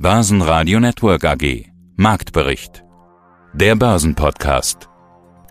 Börsenradio 0.00 0.78
Network 0.78 1.24
AG. 1.24 1.72
Marktbericht. 1.96 2.84
Der 3.52 3.74
Börsenpodcast. 3.74 4.88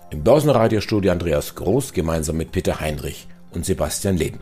Im 0.09 0.23
Börsenradiostudio 0.23 1.11
Andreas 1.11 1.53
Groß 1.55 1.91
gemeinsam 1.91 2.37
mit 2.37 2.53
Peter 2.53 2.79
Heinrich 2.79 3.27
und 3.51 3.65
Sebastian 3.65 4.15
Leben. 4.15 4.39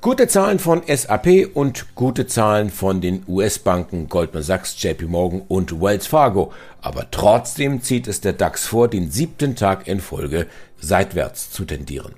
Gute 0.00 0.26
Zahlen 0.26 0.58
von 0.58 0.82
SAP 0.88 1.54
und 1.54 1.94
gute 1.94 2.26
Zahlen 2.26 2.68
von 2.68 3.00
den 3.00 3.22
US-Banken 3.28 4.08
Goldman 4.08 4.42
Sachs, 4.42 4.74
JP 4.82 5.04
Morgan 5.04 5.42
und 5.46 5.80
Wells 5.80 6.08
Fargo. 6.08 6.52
Aber 6.80 7.08
trotzdem 7.12 7.80
zieht 7.80 8.08
es 8.08 8.20
der 8.20 8.32
DAX 8.32 8.66
vor, 8.66 8.88
den 8.88 9.08
siebten 9.08 9.54
Tag 9.54 9.86
in 9.86 10.00
Folge 10.00 10.48
seitwärts 10.80 11.52
zu 11.52 11.64
tendieren. 11.64 12.16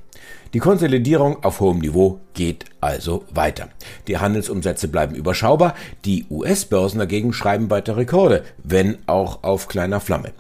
Die 0.53 0.59
Konsolidierung 0.59 1.45
auf 1.45 1.61
hohem 1.61 1.79
Niveau 1.79 2.19
geht 2.35 2.65
also 2.81 3.25
weiter. 3.33 3.69
Die 4.09 4.19
Handelsumsätze 4.19 4.89
bleiben 4.89 5.15
überschaubar, 5.15 5.77
die 6.05 6.27
US-Börsen 6.29 6.99
dagegen 6.99 7.33
schreiben 7.33 7.71
weiter 7.71 7.97
Rekorde, 7.97 8.43
wenn 8.65 8.99
auch 9.07 9.45
auf 9.45 9.69
kleiner 9.69 10.01
Flamme. 10.01 10.33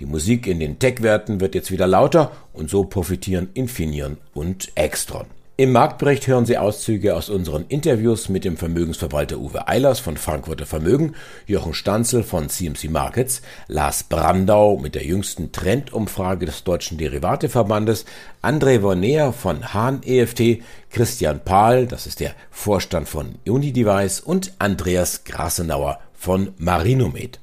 Die 0.00 0.06
Musik 0.06 0.48
in 0.48 0.58
den 0.58 0.80
Tech-Werten 0.80 1.40
wird 1.40 1.54
jetzt 1.54 1.70
wieder 1.70 1.86
lauter 1.86 2.32
und 2.52 2.70
so 2.70 2.82
profitieren 2.82 3.50
Infineon 3.54 4.16
und 4.34 4.72
Extron. 4.74 5.26
Im 5.62 5.70
Marktbericht 5.70 6.26
hören 6.26 6.44
Sie 6.44 6.58
Auszüge 6.58 7.14
aus 7.14 7.28
unseren 7.28 7.66
Interviews 7.68 8.28
mit 8.28 8.44
dem 8.44 8.56
Vermögensverwalter 8.56 9.38
Uwe 9.38 9.68
Eilers 9.68 10.00
von 10.00 10.16
Frankfurter 10.16 10.66
Vermögen, 10.66 11.14
Jochen 11.46 11.72
Stanzel 11.72 12.24
von 12.24 12.48
CMC 12.48 12.90
Markets, 12.90 13.42
Lars 13.68 14.02
Brandau 14.02 14.76
mit 14.76 14.96
der 14.96 15.04
jüngsten 15.04 15.52
Trendumfrage 15.52 16.46
des 16.46 16.64
Deutschen 16.64 16.98
Derivateverbandes, 16.98 18.06
André 18.42 18.80
Vornea 18.80 19.30
von 19.30 19.72
Hahn 19.72 20.02
EFT, 20.02 20.64
Christian 20.90 21.44
Pahl, 21.44 21.86
das 21.86 22.08
ist 22.08 22.18
der 22.18 22.32
Vorstand 22.50 23.08
von 23.08 23.36
Unidevice 23.46 24.18
und 24.18 24.54
Andreas 24.58 25.22
Grasenauer 25.22 26.00
von 26.12 26.54
Marinomed. 26.58 27.41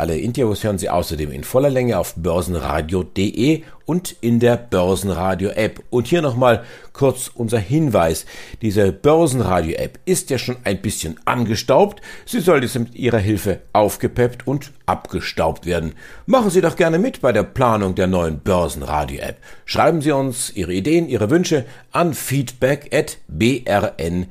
Alle 0.00 0.16
Interviews 0.16 0.64
hören 0.64 0.78
Sie 0.78 0.88
außerdem 0.88 1.30
in 1.30 1.44
voller 1.44 1.68
Länge 1.68 1.98
auf 1.98 2.14
börsenradio.de 2.14 3.64
und 3.84 4.16
in 4.22 4.40
der 4.40 4.56
Börsenradio-App. 4.56 5.82
Und 5.90 6.06
hier 6.06 6.22
nochmal 6.22 6.64
kurz 6.94 7.30
unser 7.34 7.58
Hinweis. 7.58 8.24
Diese 8.62 8.92
Börsenradio-App 8.92 9.98
ist 10.06 10.30
ja 10.30 10.38
schon 10.38 10.56
ein 10.64 10.80
bisschen 10.80 11.20
angestaubt. 11.26 12.00
Sie 12.24 12.40
soll 12.40 12.62
jetzt 12.62 12.78
mit 12.78 12.94
Ihrer 12.94 13.18
Hilfe 13.18 13.60
aufgepeppt 13.74 14.46
und 14.46 14.72
abgestaubt 14.86 15.66
werden. 15.66 15.92
Machen 16.24 16.48
Sie 16.48 16.62
doch 16.62 16.76
gerne 16.76 16.98
mit 16.98 17.20
bei 17.20 17.32
der 17.32 17.42
Planung 17.42 17.94
der 17.94 18.06
neuen 18.06 18.38
Börsenradio-App. 18.38 19.36
Schreiben 19.66 20.00
Sie 20.00 20.12
uns 20.12 20.50
Ihre 20.54 20.72
Ideen, 20.72 21.10
Ihre 21.10 21.28
Wünsche 21.28 21.66
an 21.92 22.14
feedback 22.14 22.88
at 22.94 23.18
brn-ag.de. 23.28 24.30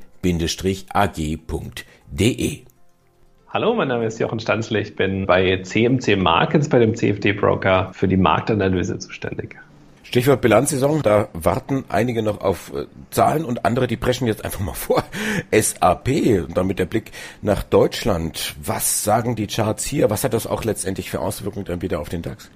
Hallo, 3.52 3.74
mein 3.74 3.88
Name 3.88 4.06
ist 4.06 4.20
Jochen 4.20 4.38
Stanzle. 4.38 4.78
Ich 4.78 4.94
bin 4.94 5.26
bei 5.26 5.60
CMC 5.60 6.16
Markets, 6.16 6.68
bei 6.68 6.78
dem 6.78 6.94
CFD 6.94 7.32
Broker, 7.32 7.90
für 7.92 8.06
die 8.06 8.16
Marktanalyse 8.16 9.00
zuständig. 9.00 9.56
Stichwort 10.04 10.40
Bilanzsaison, 10.40 11.02
da 11.02 11.26
warten 11.32 11.84
einige 11.88 12.22
noch 12.22 12.40
auf 12.42 12.72
äh, 12.72 12.86
Zahlen 13.10 13.44
und 13.44 13.64
andere, 13.64 13.88
die 13.88 13.96
preschen 13.96 14.28
jetzt 14.28 14.44
einfach 14.44 14.60
mal 14.60 14.74
vor. 14.74 15.02
SAP 15.50 16.46
und 16.46 16.56
damit 16.56 16.78
der 16.78 16.86
Blick 16.86 17.10
nach 17.42 17.64
Deutschland. 17.64 18.54
Was 18.62 19.02
sagen 19.02 19.34
die 19.34 19.48
Charts 19.48 19.84
hier? 19.84 20.10
Was 20.10 20.22
hat 20.22 20.32
das 20.32 20.46
auch 20.46 20.62
letztendlich 20.62 21.10
für 21.10 21.18
Auswirkungen 21.18 21.64
dann 21.64 21.82
wieder 21.82 21.98
auf 21.98 22.08
den 22.08 22.22
DAX? 22.22 22.52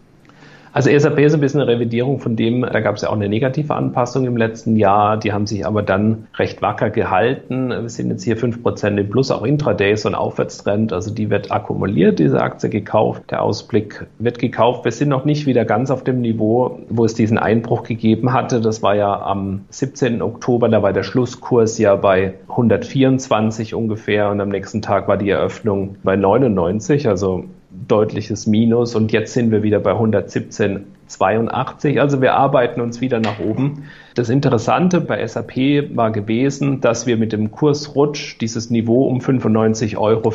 Also 0.74 0.90
SAP 0.90 1.20
ist 1.20 1.34
ein 1.34 1.40
bisschen 1.40 1.60
eine 1.60 1.70
Revidierung 1.70 2.18
von 2.18 2.34
dem, 2.34 2.62
da 2.62 2.80
gab 2.80 2.96
es 2.96 3.02
ja 3.02 3.08
auch 3.08 3.14
eine 3.14 3.28
negative 3.28 3.72
Anpassung 3.72 4.26
im 4.26 4.36
letzten 4.36 4.74
Jahr, 4.74 5.16
die 5.16 5.32
haben 5.32 5.46
sich 5.46 5.64
aber 5.64 5.82
dann 5.82 6.26
recht 6.34 6.62
wacker 6.62 6.90
gehalten. 6.90 7.68
Wir 7.68 7.88
sind 7.88 8.10
jetzt 8.10 8.24
hier 8.24 8.36
5% 8.36 8.98
im 8.98 9.08
Plus, 9.08 9.30
auch 9.30 9.44
Intraday 9.44 9.96
so 9.96 10.08
ein 10.08 10.16
Aufwärtstrend, 10.16 10.92
also 10.92 11.14
die 11.14 11.30
wird 11.30 11.52
akkumuliert, 11.52 12.18
diese 12.18 12.42
Aktie 12.42 12.70
gekauft, 12.70 13.30
der 13.30 13.42
Ausblick 13.42 14.08
wird 14.18 14.40
gekauft. 14.40 14.84
Wir 14.84 14.90
sind 14.90 15.10
noch 15.10 15.24
nicht 15.24 15.46
wieder 15.46 15.64
ganz 15.64 15.92
auf 15.92 16.02
dem 16.02 16.20
Niveau, 16.20 16.80
wo 16.88 17.04
es 17.04 17.14
diesen 17.14 17.38
Einbruch 17.38 17.84
gegeben 17.84 18.32
hatte. 18.32 18.60
Das 18.60 18.82
war 18.82 18.96
ja 18.96 19.22
am 19.22 19.66
17. 19.68 20.22
Oktober, 20.22 20.68
da 20.68 20.82
war 20.82 20.92
der 20.92 21.04
Schlusskurs 21.04 21.78
ja 21.78 21.94
bei 21.94 22.34
124 22.48 23.76
ungefähr 23.76 24.28
und 24.28 24.40
am 24.40 24.48
nächsten 24.48 24.82
Tag 24.82 25.06
war 25.06 25.18
die 25.18 25.30
Eröffnung 25.30 25.98
bei 26.02 26.16
99, 26.16 27.06
also 27.06 27.44
deutliches 27.88 28.46
Minus 28.46 28.94
und 28.94 29.12
jetzt 29.12 29.32
sind 29.32 29.50
wir 29.50 29.62
wieder 29.62 29.80
bei 29.80 29.92
117,82. 29.92 32.00
Also 32.00 32.20
wir 32.20 32.34
arbeiten 32.34 32.80
uns 32.80 33.00
wieder 33.00 33.20
nach 33.20 33.40
oben. 33.40 33.84
Das 34.14 34.28
Interessante 34.28 35.00
bei 35.00 35.26
SAP 35.26 35.96
war 35.96 36.12
gewesen, 36.12 36.80
dass 36.80 37.06
wir 37.06 37.16
mit 37.16 37.32
dem 37.32 37.50
Kursrutsch 37.50 38.38
dieses 38.40 38.70
Niveau 38.70 39.06
um 39.06 39.18
95,15 39.18 39.98
Euro 39.98 40.32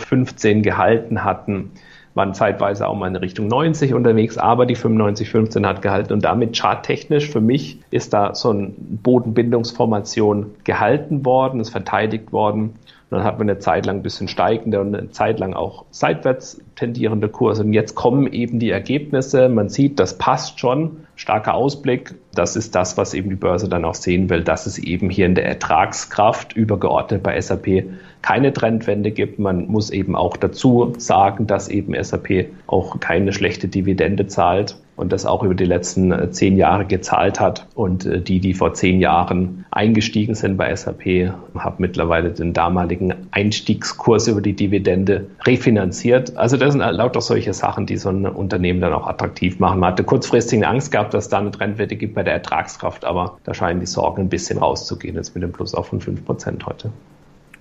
gehalten 0.62 1.24
hatten 1.24 1.72
waren 2.16 2.34
zeitweise 2.34 2.88
auch 2.88 2.96
mal 2.96 3.08
in 3.08 3.16
Richtung 3.16 3.48
90 3.48 3.94
unterwegs, 3.94 4.38
aber 4.38 4.66
die 4.66 4.76
95,15 4.76 5.66
hat 5.66 5.82
gehalten 5.82 6.14
und 6.14 6.26
damit 6.26 6.58
charttechnisch 6.58 7.30
für 7.30 7.40
mich 7.40 7.80
ist 7.92 8.14
da 8.14 8.36
so 8.36 8.50
eine 8.50 8.72
Bodenbindungsformation 8.78 10.48
gehalten 10.64 11.26
worden, 11.26 11.60
ist 11.60 11.70
verteidigt 11.70 12.34
worden. 12.34 12.76
Und 13.10 13.18
dann 13.18 13.26
hat 13.26 13.40
man 13.40 13.50
eine 13.50 13.58
Zeit 13.58 13.88
lang 13.88 13.98
ein 13.98 14.04
bisschen 14.04 14.28
steigende 14.28 14.80
und 14.80 14.96
eine 14.96 15.10
Zeit 15.10 15.40
lang 15.40 15.56
auch 15.56 15.86
seitwärts 15.90 16.62
tendierende 16.76 17.28
Kurse. 17.28 17.64
Und 17.64 17.74
jetzt 17.74 17.96
kommen 17.96 18.32
eben 18.32 18.60
die 18.60 18.70
Ergebnisse. 18.70 19.50
Man 19.50 19.70
sieht, 19.70 20.00
das 20.00 20.20
passt 20.20 20.60
schon. 20.60 20.98
Starker 21.16 21.56
Ausblick. 21.56 22.14
Das 22.36 22.56
ist 22.56 22.76
das, 22.76 22.98
was 22.98 23.16
eben 23.16 23.32
die 23.32 23.36
Börse 23.36 23.68
dann 23.68 23.84
auch 23.84 23.96
sehen 23.96 24.30
will, 24.30 24.44
dass 24.44 24.68
es 24.68 24.78
eben 24.78 25.10
hier 25.10 25.26
in 25.26 25.34
der 25.34 25.46
Ertragskraft 25.46 26.54
übergeordnet 26.54 27.24
bei 27.24 27.40
SAP 27.42 27.86
keine 28.22 28.54
Trendwende 28.54 29.10
gibt. 29.10 29.40
Man 29.40 29.66
muss 29.66 29.90
eben 29.90 30.16
auch 30.16 30.38
dazu 30.38 30.94
sagen, 30.98 31.48
dass 31.48 31.68
eben 31.68 32.02
SAP 32.02 32.46
auch 32.68 33.00
keine 33.00 33.34
schlechte 33.34 33.68
Dividende 33.68 34.28
zahlt 34.28 34.78
und 35.00 35.14
das 35.14 35.26
auch 35.26 35.44
über 35.44 35.56
die 35.56 35.66
letzten 35.66 36.12
äh, 36.12 36.30
zehn 36.30 36.58
Jahre 36.58 36.86
gezahlt 36.86 37.40
hat. 37.40 37.68
Und 37.74 38.06
äh, 38.06 38.20
die, 38.20 38.42
die 38.42 38.54
vor 38.54 38.74
zehn 38.74 39.00
Jahren 39.00 39.66
eingestiegen 39.72 40.36
sind 40.36 40.58
bei 40.58 40.76
SAP, 40.76 41.32
haben 41.58 41.76
mittlerweile 41.78 42.32
den 42.32 42.52
damaligen 42.52 43.14
Einstiegskurs 43.32 44.28
über 44.28 44.42
die 44.42 44.54
Dividende 44.54 45.28
refinanziert. 45.46 46.36
Also 46.36 46.58
das 46.58 46.74
sind 46.74 46.82
lauter 46.82 47.22
solche 47.22 47.54
Sachen, 47.54 47.86
die 47.86 47.96
so 47.96 48.10
ein 48.10 48.26
Unternehmen 48.26 48.82
dann 48.82 48.92
auch 48.92 49.08
attraktiv 49.08 49.60
machen. 49.60 49.80
Man 49.80 49.94
hatte 49.94 50.04
kurzfristig 50.04 50.68
Angst 50.68 50.92
gehabt, 50.92 51.14
dass 51.14 51.30
da 51.30 51.40
eine 51.40 51.52
Trendwette 51.52 51.96
gibt 51.96 52.16
bei 52.16 52.24
der 52.24 52.34
Ertragskraft, 52.34 53.06
aber 53.06 53.38
da 53.46 53.54
scheinen 53.54 53.80
die 53.80 53.86
Sorgen 53.86 54.24
ein 54.24 54.30
bisschen 54.30 54.60
rauszugehen, 54.60 55.16
jetzt 55.16 55.34
mit 55.34 55.44
dem 55.44 55.54
Plus 55.54 55.76
auch 55.76 55.86
von 55.86 56.02
5% 56.02 56.66
heute. 56.66 56.92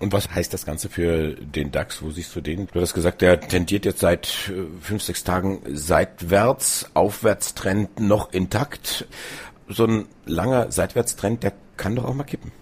Und 0.00 0.12
was 0.12 0.30
heißt 0.30 0.54
das 0.54 0.64
Ganze 0.64 0.88
für 0.88 1.34
den 1.34 1.72
DAX? 1.72 2.02
Wo 2.02 2.10
siehst 2.10 2.34
du 2.36 2.40
den? 2.40 2.68
Du 2.72 2.80
hast 2.80 2.94
gesagt, 2.94 3.20
der 3.20 3.40
tendiert 3.40 3.84
jetzt 3.84 4.00
seit 4.00 4.26
äh, 4.48 4.64
fünf, 4.80 5.02
sechs 5.02 5.24
Tagen 5.24 5.60
seitwärts, 5.72 6.90
Aufwärtstrend 6.94 7.98
noch 7.98 8.32
intakt. 8.32 9.06
So 9.68 9.84
ein 9.84 10.06
langer 10.24 10.70
Seitwärtstrend, 10.70 11.42
der 11.42 11.52
kann 11.76 11.96
doch 11.96 12.04
auch 12.04 12.14
mal 12.14 12.24
kippen. 12.24 12.52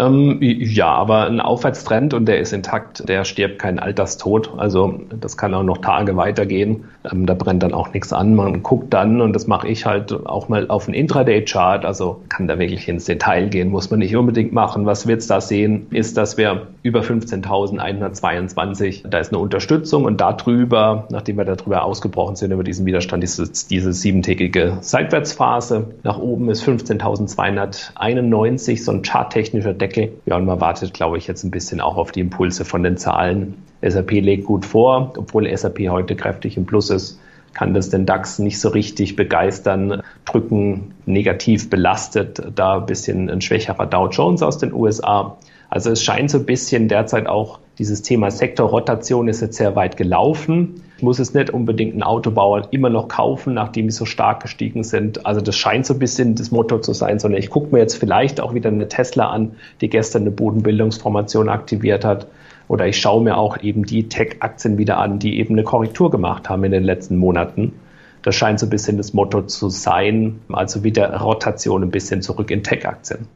Ähm, 0.00 0.38
ja, 0.40 0.88
aber 0.88 1.26
ein 1.26 1.40
Aufwärtstrend 1.40 2.14
und 2.14 2.26
der 2.26 2.40
ist 2.40 2.54
intakt, 2.54 3.08
der 3.08 3.24
stirbt 3.24 3.58
keinen 3.58 3.78
Alterstod. 3.78 4.52
Also 4.56 5.00
das 5.20 5.36
kann 5.36 5.52
auch 5.52 5.62
noch 5.62 5.78
Tage 5.78 6.16
weitergehen. 6.16 6.84
Ähm, 7.10 7.26
da 7.26 7.34
brennt 7.34 7.62
dann 7.62 7.74
auch 7.74 7.92
nichts 7.92 8.10
an. 8.12 8.34
Man 8.34 8.62
guckt 8.62 8.94
dann, 8.94 9.20
und 9.20 9.34
das 9.34 9.46
mache 9.46 9.68
ich 9.68 9.84
halt 9.84 10.26
auch 10.26 10.48
mal 10.48 10.68
auf 10.68 10.86
einen 10.86 10.94
Intraday-Chart, 10.94 11.84
also 11.84 12.22
kann 12.30 12.48
da 12.48 12.58
wirklich 12.58 12.88
ins 12.88 13.04
Detail 13.04 13.48
gehen, 13.48 13.68
muss 13.68 13.90
man 13.90 13.98
nicht 13.98 14.16
unbedingt 14.16 14.52
machen. 14.52 14.86
Was 14.86 15.06
wir 15.06 15.12
jetzt 15.14 15.28
da 15.28 15.42
sehen, 15.42 15.86
ist, 15.90 16.16
dass 16.16 16.38
wir 16.38 16.68
über 16.82 17.00
15.122, 17.00 19.08
da 19.08 19.18
ist 19.18 19.32
eine 19.32 19.38
Unterstützung 19.38 20.04
und 20.04 20.20
darüber, 20.20 21.06
nachdem 21.10 21.36
wir 21.36 21.44
darüber 21.44 21.84
ausgebrochen 21.84 22.36
sind, 22.36 22.52
über 22.52 22.64
diesen 22.64 22.86
Widerstand, 22.86 23.22
ist 23.22 23.70
diese 23.70 23.92
siebentägige 23.92 24.78
Seitwärtsphase. 24.80 25.88
Nach 26.04 26.18
oben 26.18 26.48
ist 26.48 26.64
15.291, 26.64 28.82
so 28.82 28.92
ein 28.92 29.02
charttechnischer 29.02 29.74
Deckel. 29.90 30.20
Ja, 30.26 30.36
und 30.36 30.44
man 30.46 30.60
wartet, 30.60 30.94
glaube 30.94 31.18
ich, 31.18 31.26
jetzt 31.26 31.44
ein 31.44 31.50
bisschen 31.50 31.80
auch 31.80 31.96
auf 31.96 32.12
die 32.12 32.20
Impulse 32.20 32.64
von 32.64 32.82
den 32.82 32.96
Zahlen. 32.96 33.62
SAP 33.82 34.10
legt 34.12 34.46
gut 34.46 34.64
vor, 34.64 35.12
obwohl 35.16 35.54
SAP 35.56 35.88
heute 35.88 36.16
kräftig 36.16 36.56
im 36.56 36.66
Plus 36.66 36.90
ist 36.90 37.18
kann 37.52 37.74
das 37.74 37.90
den 37.90 38.06
DAX 38.06 38.38
nicht 38.38 38.60
so 38.60 38.68
richtig 38.68 39.16
begeistern, 39.16 40.02
drücken 40.24 40.94
negativ 41.06 41.68
belastet, 41.70 42.40
da 42.54 42.78
ein 42.78 42.86
bisschen 42.86 43.28
ein 43.28 43.40
schwächerer 43.40 43.86
Dow 43.86 44.08
Jones 44.08 44.42
aus 44.42 44.58
den 44.58 44.72
USA. 44.72 45.36
Also 45.68 45.90
es 45.90 46.02
scheint 46.02 46.30
so 46.30 46.38
ein 46.38 46.46
bisschen 46.46 46.88
derzeit 46.88 47.26
auch 47.26 47.58
dieses 47.80 48.02
Thema 48.02 48.30
Sektorrotation 48.30 49.26
ist 49.26 49.40
jetzt 49.40 49.56
sehr 49.56 49.74
weit 49.74 49.96
gelaufen. 49.96 50.82
Ich 50.98 51.02
muss 51.02 51.18
es 51.18 51.32
nicht 51.32 51.48
unbedingt 51.48 51.96
ein 51.96 52.02
Autobauer 52.02 52.68
immer 52.72 52.90
noch 52.90 53.08
kaufen, 53.08 53.54
nachdem 53.54 53.86
die 53.86 53.92
so 53.92 54.04
stark 54.04 54.42
gestiegen 54.42 54.84
sind. 54.84 55.24
Also 55.24 55.40
das 55.40 55.56
scheint 55.56 55.86
so 55.86 55.94
ein 55.94 55.98
bisschen 55.98 56.34
das 56.34 56.50
Motto 56.50 56.78
zu 56.78 56.92
sein, 56.92 57.18
sondern 57.18 57.40
ich 57.40 57.48
gucke 57.48 57.74
mir 57.74 57.80
jetzt 57.80 57.94
vielleicht 57.94 58.38
auch 58.42 58.52
wieder 58.52 58.68
eine 58.68 58.88
Tesla 58.88 59.30
an, 59.30 59.52
die 59.80 59.88
gestern 59.88 60.24
eine 60.24 60.30
Bodenbildungsformation 60.30 61.48
aktiviert 61.48 62.04
hat. 62.04 62.26
Oder 62.68 62.86
ich 62.86 63.00
schaue 63.00 63.22
mir 63.24 63.38
auch 63.38 63.62
eben 63.62 63.86
die 63.86 64.10
Tech-Aktien 64.10 64.76
wieder 64.76 64.98
an, 64.98 65.18
die 65.18 65.38
eben 65.38 65.54
eine 65.54 65.64
Korrektur 65.64 66.10
gemacht 66.10 66.50
haben 66.50 66.62
in 66.64 66.72
den 66.72 66.84
letzten 66.84 67.16
Monaten. 67.16 67.72
Das 68.20 68.34
scheint 68.34 68.60
so 68.60 68.66
ein 68.66 68.70
bisschen 68.70 68.98
das 68.98 69.14
Motto 69.14 69.40
zu 69.40 69.70
sein, 69.70 70.40
also 70.52 70.84
wieder 70.84 71.18
Rotation 71.18 71.82
ein 71.82 71.90
bisschen 71.90 72.20
zurück 72.20 72.50
in 72.50 72.62
Tech-Aktien. 72.62 73.26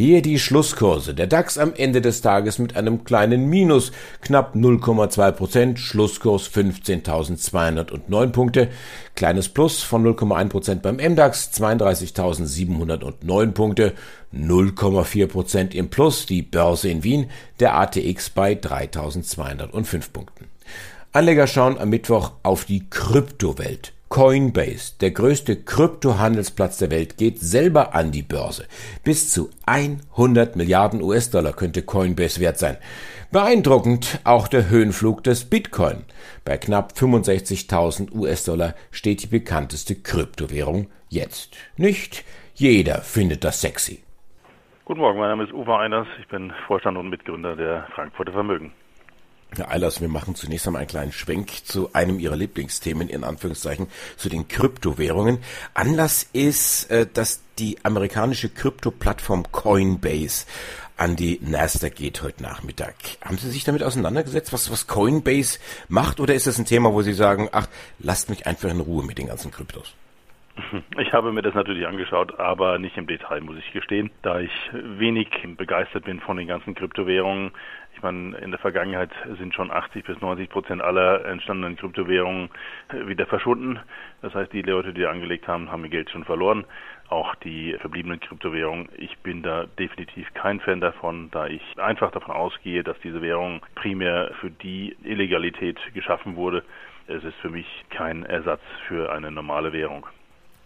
Hier 0.00 0.22
die 0.22 0.38
Schlusskurse. 0.38 1.12
Der 1.12 1.26
DAX 1.26 1.58
am 1.58 1.74
Ende 1.74 2.00
des 2.00 2.22
Tages 2.22 2.58
mit 2.58 2.74
einem 2.74 3.04
kleinen 3.04 3.50
Minus, 3.50 3.92
knapp 4.22 4.54
0,2 4.54 5.32
Prozent, 5.32 5.78
Schlusskurs 5.78 6.50
15.209 6.50 8.28
Punkte, 8.28 8.68
kleines 9.14 9.50
Plus 9.50 9.82
von 9.82 10.02
0,1 10.02 10.48
Prozent 10.48 10.80
beim 10.80 10.96
MDAX, 10.96 11.50
32.709 11.52 13.50
Punkte, 13.52 13.92
0,4 14.34 15.26
Prozent 15.26 15.74
im 15.74 15.90
Plus, 15.90 16.24
die 16.24 16.40
Börse 16.40 16.88
in 16.88 17.04
Wien, 17.04 17.28
der 17.58 17.76
ATX 17.76 18.30
bei 18.30 18.54
3.205 18.54 20.12
Punkten. 20.14 20.46
Anleger 21.12 21.46
schauen 21.46 21.76
am 21.76 21.90
Mittwoch 21.90 22.32
auf 22.42 22.64
die 22.64 22.88
Kryptowelt. 22.88 23.92
Coinbase, 24.10 24.98
der 25.00 25.12
größte 25.12 25.62
Kryptohandelsplatz 25.62 26.78
der 26.78 26.90
Welt, 26.90 27.16
geht 27.16 27.38
selber 27.38 27.94
an 27.94 28.10
die 28.10 28.24
Börse. 28.24 28.66
Bis 29.04 29.32
zu 29.32 29.50
100 29.66 30.56
Milliarden 30.56 31.00
US-Dollar 31.00 31.52
könnte 31.52 31.82
Coinbase 31.82 32.40
wert 32.40 32.58
sein. 32.58 32.76
Beeindruckend 33.30 34.18
auch 34.24 34.48
der 34.48 34.68
Höhenflug 34.68 35.22
des 35.22 35.48
Bitcoin. 35.48 36.04
Bei 36.44 36.58
knapp 36.58 36.94
65.000 36.96 38.12
US-Dollar 38.12 38.74
steht 38.90 39.22
die 39.22 39.28
bekannteste 39.28 39.94
Kryptowährung 39.94 40.90
jetzt. 41.08 41.56
Nicht 41.76 42.24
jeder 42.54 43.02
findet 43.02 43.44
das 43.44 43.60
sexy. 43.60 44.02
Guten 44.86 45.02
Morgen, 45.02 45.20
mein 45.20 45.28
Name 45.28 45.44
ist 45.44 45.52
Uwe 45.52 45.78
Einers. 45.78 46.08
Ich 46.20 46.26
bin 46.26 46.52
Vorstand 46.66 46.98
und 46.98 47.10
Mitgründer 47.10 47.54
der 47.54 47.86
Frankfurter 47.94 48.32
Vermögen. 48.32 48.72
Herr 49.56 49.70
Eilers, 49.70 50.00
wir 50.00 50.08
machen 50.08 50.36
zunächst 50.36 50.66
einmal 50.66 50.80
einen 50.80 50.88
kleinen 50.88 51.12
Schwenk 51.12 51.50
zu 51.64 51.92
einem 51.92 52.20
Ihrer 52.20 52.36
Lieblingsthemen, 52.36 53.08
in 53.08 53.24
Anführungszeichen, 53.24 53.88
zu 54.16 54.28
den 54.28 54.46
Kryptowährungen. 54.46 55.38
Anlass 55.74 56.26
ist, 56.32 56.90
äh, 56.90 57.06
dass 57.12 57.40
die 57.58 57.78
amerikanische 57.84 58.48
Krypto-Plattform 58.48 59.50
Coinbase 59.50 60.46
an 60.96 61.16
die 61.16 61.40
Nasdaq 61.42 61.96
geht 61.96 62.22
heute 62.22 62.42
Nachmittag. 62.42 62.94
Haben 63.22 63.38
Sie 63.38 63.50
sich 63.50 63.64
damit 63.64 63.82
auseinandergesetzt, 63.82 64.52
was, 64.52 64.70
was 64.70 64.86
Coinbase 64.86 65.58
macht, 65.88 66.20
oder 66.20 66.34
ist 66.34 66.46
das 66.46 66.58
ein 66.58 66.66
Thema, 66.66 66.92
wo 66.92 67.02
Sie 67.02 67.14
sagen, 67.14 67.48
ach, 67.52 67.68
lasst 67.98 68.30
mich 68.30 68.46
einfach 68.46 68.70
in 68.70 68.80
Ruhe 68.80 69.02
mit 69.04 69.18
den 69.18 69.26
ganzen 69.26 69.50
Kryptos? 69.50 69.94
Ich 70.98 71.12
habe 71.12 71.32
mir 71.32 71.42
das 71.42 71.54
natürlich 71.54 71.86
angeschaut, 71.86 72.38
aber 72.38 72.78
nicht 72.78 72.96
im 72.96 73.06
Detail, 73.06 73.40
muss 73.40 73.56
ich 73.58 73.72
gestehen, 73.72 74.10
da 74.22 74.40
ich 74.40 74.52
wenig 74.72 75.28
begeistert 75.56 76.04
bin 76.04 76.20
von 76.20 76.36
den 76.36 76.46
ganzen 76.46 76.74
Kryptowährungen. 76.74 77.52
Ich 77.94 78.02
meine, 78.02 78.36
in 78.38 78.50
der 78.50 78.60
Vergangenheit 78.60 79.10
sind 79.38 79.54
schon 79.54 79.70
80 79.70 80.04
bis 80.04 80.20
90 80.20 80.48
Prozent 80.48 80.82
aller 80.82 81.24
entstandenen 81.24 81.76
Kryptowährungen 81.76 82.50
wieder 83.06 83.26
verschwunden. 83.26 83.78
Das 84.22 84.34
heißt, 84.34 84.52
die 84.52 84.62
Leute, 84.62 84.92
die 84.92 85.06
angelegt 85.06 85.48
haben, 85.48 85.70
haben 85.70 85.84
ihr 85.84 85.90
Geld 85.90 86.10
schon 86.10 86.24
verloren. 86.24 86.64
Auch 87.08 87.34
die 87.36 87.76
verbliebenen 87.80 88.20
Kryptowährungen. 88.20 88.88
Ich 88.96 89.18
bin 89.18 89.42
da 89.42 89.66
definitiv 89.78 90.32
kein 90.34 90.60
Fan 90.60 90.80
davon, 90.80 91.30
da 91.32 91.46
ich 91.48 91.62
einfach 91.78 92.12
davon 92.12 92.34
ausgehe, 92.34 92.84
dass 92.84 92.98
diese 93.00 93.20
Währung 93.20 93.60
primär 93.74 94.30
für 94.40 94.50
die 94.50 94.96
Illegalität 95.02 95.78
geschaffen 95.92 96.36
wurde. 96.36 96.62
Es 97.08 97.24
ist 97.24 97.36
für 97.38 97.50
mich 97.50 97.66
kein 97.90 98.24
Ersatz 98.24 98.62
für 98.86 99.12
eine 99.12 99.32
normale 99.32 99.72
Währung. 99.72 100.06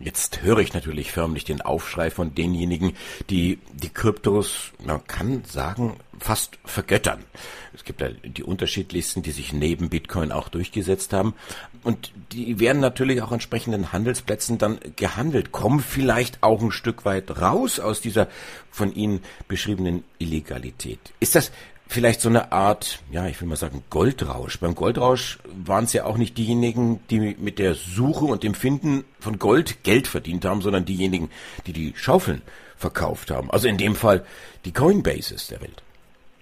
Jetzt 0.01 0.43
höre 0.43 0.59
ich 0.59 0.75
natürlich 0.75 1.13
förmlich 1.13 1.45
den 1.45 1.61
Aufschrei 1.61 2.11
von 2.11 2.35
denjenigen, 2.35 2.95
die 3.31 3.61
die 3.73 3.91
Kryptos, 3.91 4.73
man 4.85 5.07
kann 5.07 5.45
sagen, 5.45 5.97
fast 6.19 6.59
vergöttern. 6.65 7.25
Es 7.75 7.85
gibt 7.85 8.01
ja 8.01 8.09
die 8.09 8.43
unterschiedlichsten, 8.43 9.23
die 9.23 9.31
sich 9.31 9.53
neben 9.53 9.91
Bitcoin 9.91 10.33
auch 10.33 10.49
durchgesetzt 10.49 11.13
haben. 11.13 11.35
Und 11.83 12.13
die 12.33 12.59
werden 12.59 12.81
natürlich 12.81 13.23
auch 13.23 13.31
entsprechenden 13.31 13.93
Handelsplätzen 13.93 14.59
dann 14.59 14.79
gehandelt, 14.97 15.53
kommen 15.53 15.81
vielleicht 15.81 16.43
auch 16.43 16.61
ein 16.61 16.73
Stück 16.73 17.05
weit 17.05 17.41
raus 17.41 17.79
aus 17.79 18.01
dieser 18.01 18.29
von 18.71 18.95
Ihnen 18.95 19.21
beschriebenen 19.49 20.03
Illegalität. 20.19 20.99
Ist 21.21 21.35
das 21.35 21.53
vielleicht 21.89 22.21
so 22.21 22.29
eine 22.29 22.53
Art, 22.53 23.03
ja, 23.11 23.27
ich 23.27 23.41
will 23.41 23.49
mal 23.49 23.57
sagen, 23.57 23.85
Goldrausch. 23.91 24.59
Beim 24.61 24.75
Goldrausch 24.75 25.39
waren 25.65 25.85
es 25.85 25.93
ja 25.93 26.05
auch 26.05 26.17
nicht 26.17 26.37
diejenigen, 26.39 27.01
die 27.11 27.37
mit 27.39 27.59
der 27.59 27.75
Suche 27.75 28.25
und 28.25 28.43
dem 28.43 28.55
Finden 28.55 29.05
von 29.21 29.39
Gold 29.39 29.85
Geld 29.85 30.07
verdient 30.09 30.45
haben, 30.45 30.61
sondern 30.61 30.85
diejenigen, 30.85 31.31
die 31.67 31.73
die 31.73 31.93
Schaufeln 31.97 32.43
verkauft 32.77 33.31
haben. 33.31 33.51
Also 33.51 33.69
in 33.69 33.79
dem 33.79 33.95
Fall 33.95 34.25
die 34.65 34.73
Coinbases 34.73 35.49
der 35.49 35.61
Welt. 35.61 35.83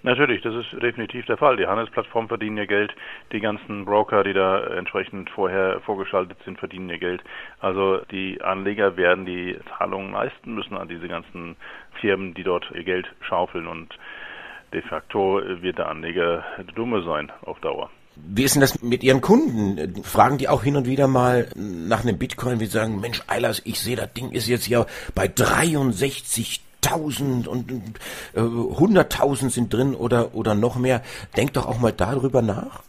Natürlich, 0.05 0.41
das 0.41 0.53
ist 0.53 0.83
definitiv 0.83 1.25
der 1.27 1.37
Fall. 1.37 1.55
Die 1.55 1.65
Handelsplattformen 1.65 2.27
verdienen 2.27 2.57
ihr 2.57 2.67
Geld, 2.67 2.93
die 3.31 3.39
ganzen 3.39 3.85
Broker, 3.85 4.25
die 4.25 4.33
da 4.33 4.61
entsprechend 4.75 5.29
vorher 5.29 5.79
vorgeschaltet 5.79 6.37
sind, 6.43 6.59
verdienen 6.59 6.89
ihr 6.89 6.97
Geld. 6.97 7.23
Also 7.61 8.01
die 8.11 8.41
Anleger 8.41 8.97
werden 8.97 9.25
die 9.25 9.57
Zahlungen 9.69 10.11
leisten 10.11 10.55
müssen 10.55 10.75
an 10.75 10.89
diese 10.89 11.07
ganzen 11.07 11.55
Firmen, 12.01 12.33
die 12.33 12.43
dort 12.43 12.69
ihr 12.75 12.83
Geld 12.83 13.07
schaufeln 13.21 13.65
und 13.65 13.97
de 14.73 14.81
facto 14.81 15.41
wird 15.61 15.77
der 15.77 15.89
Anleger 15.89 16.43
dumme 16.75 17.03
sein 17.03 17.31
auf 17.43 17.59
Dauer. 17.59 17.89
Wie 18.15 18.43
ist 18.43 18.55
denn 18.55 18.61
das 18.61 18.81
mit 18.83 19.03
Ihren 19.03 19.21
Kunden? 19.21 20.03
Fragen 20.03 20.37
die 20.37 20.47
auch 20.47 20.61
hin 20.63 20.75
und 20.75 20.85
wieder 20.85 21.07
mal 21.07 21.47
nach 21.55 22.03
einem 22.03 22.19
Bitcoin, 22.19 22.59
wie 22.59 22.65
sagen, 22.65 23.01
Mensch, 23.01 23.21
Eilers, 23.27 23.63
ich 23.65 23.79
sehe, 23.79 23.95
das 23.95 24.13
Ding 24.13 24.29
ist 24.31 24.47
jetzt 24.47 24.67
ja 24.67 24.85
bei 25.15 25.25
63.000 25.25 27.47
und 27.47 27.71
äh, 28.35 28.39
100.000 28.39 29.49
sind 29.49 29.73
drin 29.73 29.95
oder, 29.95 30.35
oder 30.35 30.53
noch 30.53 30.77
mehr. 30.77 31.01
Denkt 31.35 31.57
doch 31.57 31.65
auch 31.65 31.79
mal 31.79 31.91
darüber 31.91 32.43
nach. 32.43 32.83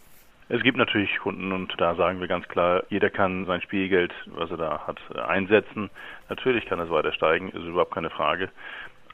Es 0.50 0.62
gibt 0.62 0.76
natürlich 0.76 1.16
Kunden 1.18 1.52
und 1.52 1.72
da 1.78 1.94
sagen 1.94 2.20
wir 2.20 2.28
ganz 2.28 2.46
klar, 2.48 2.82
jeder 2.90 3.08
kann 3.08 3.46
sein 3.46 3.62
Spielgeld, 3.62 4.12
was 4.26 4.50
er 4.50 4.58
da 4.58 4.86
hat, 4.86 4.98
einsetzen. 5.16 5.88
Natürlich 6.28 6.66
kann 6.66 6.80
es 6.80 6.90
weiter 6.90 7.12
steigen, 7.12 7.48
ist 7.48 7.64
überhaupt 7.64 7.94
keine 7.94 8.10
Frage. 8.10 8.50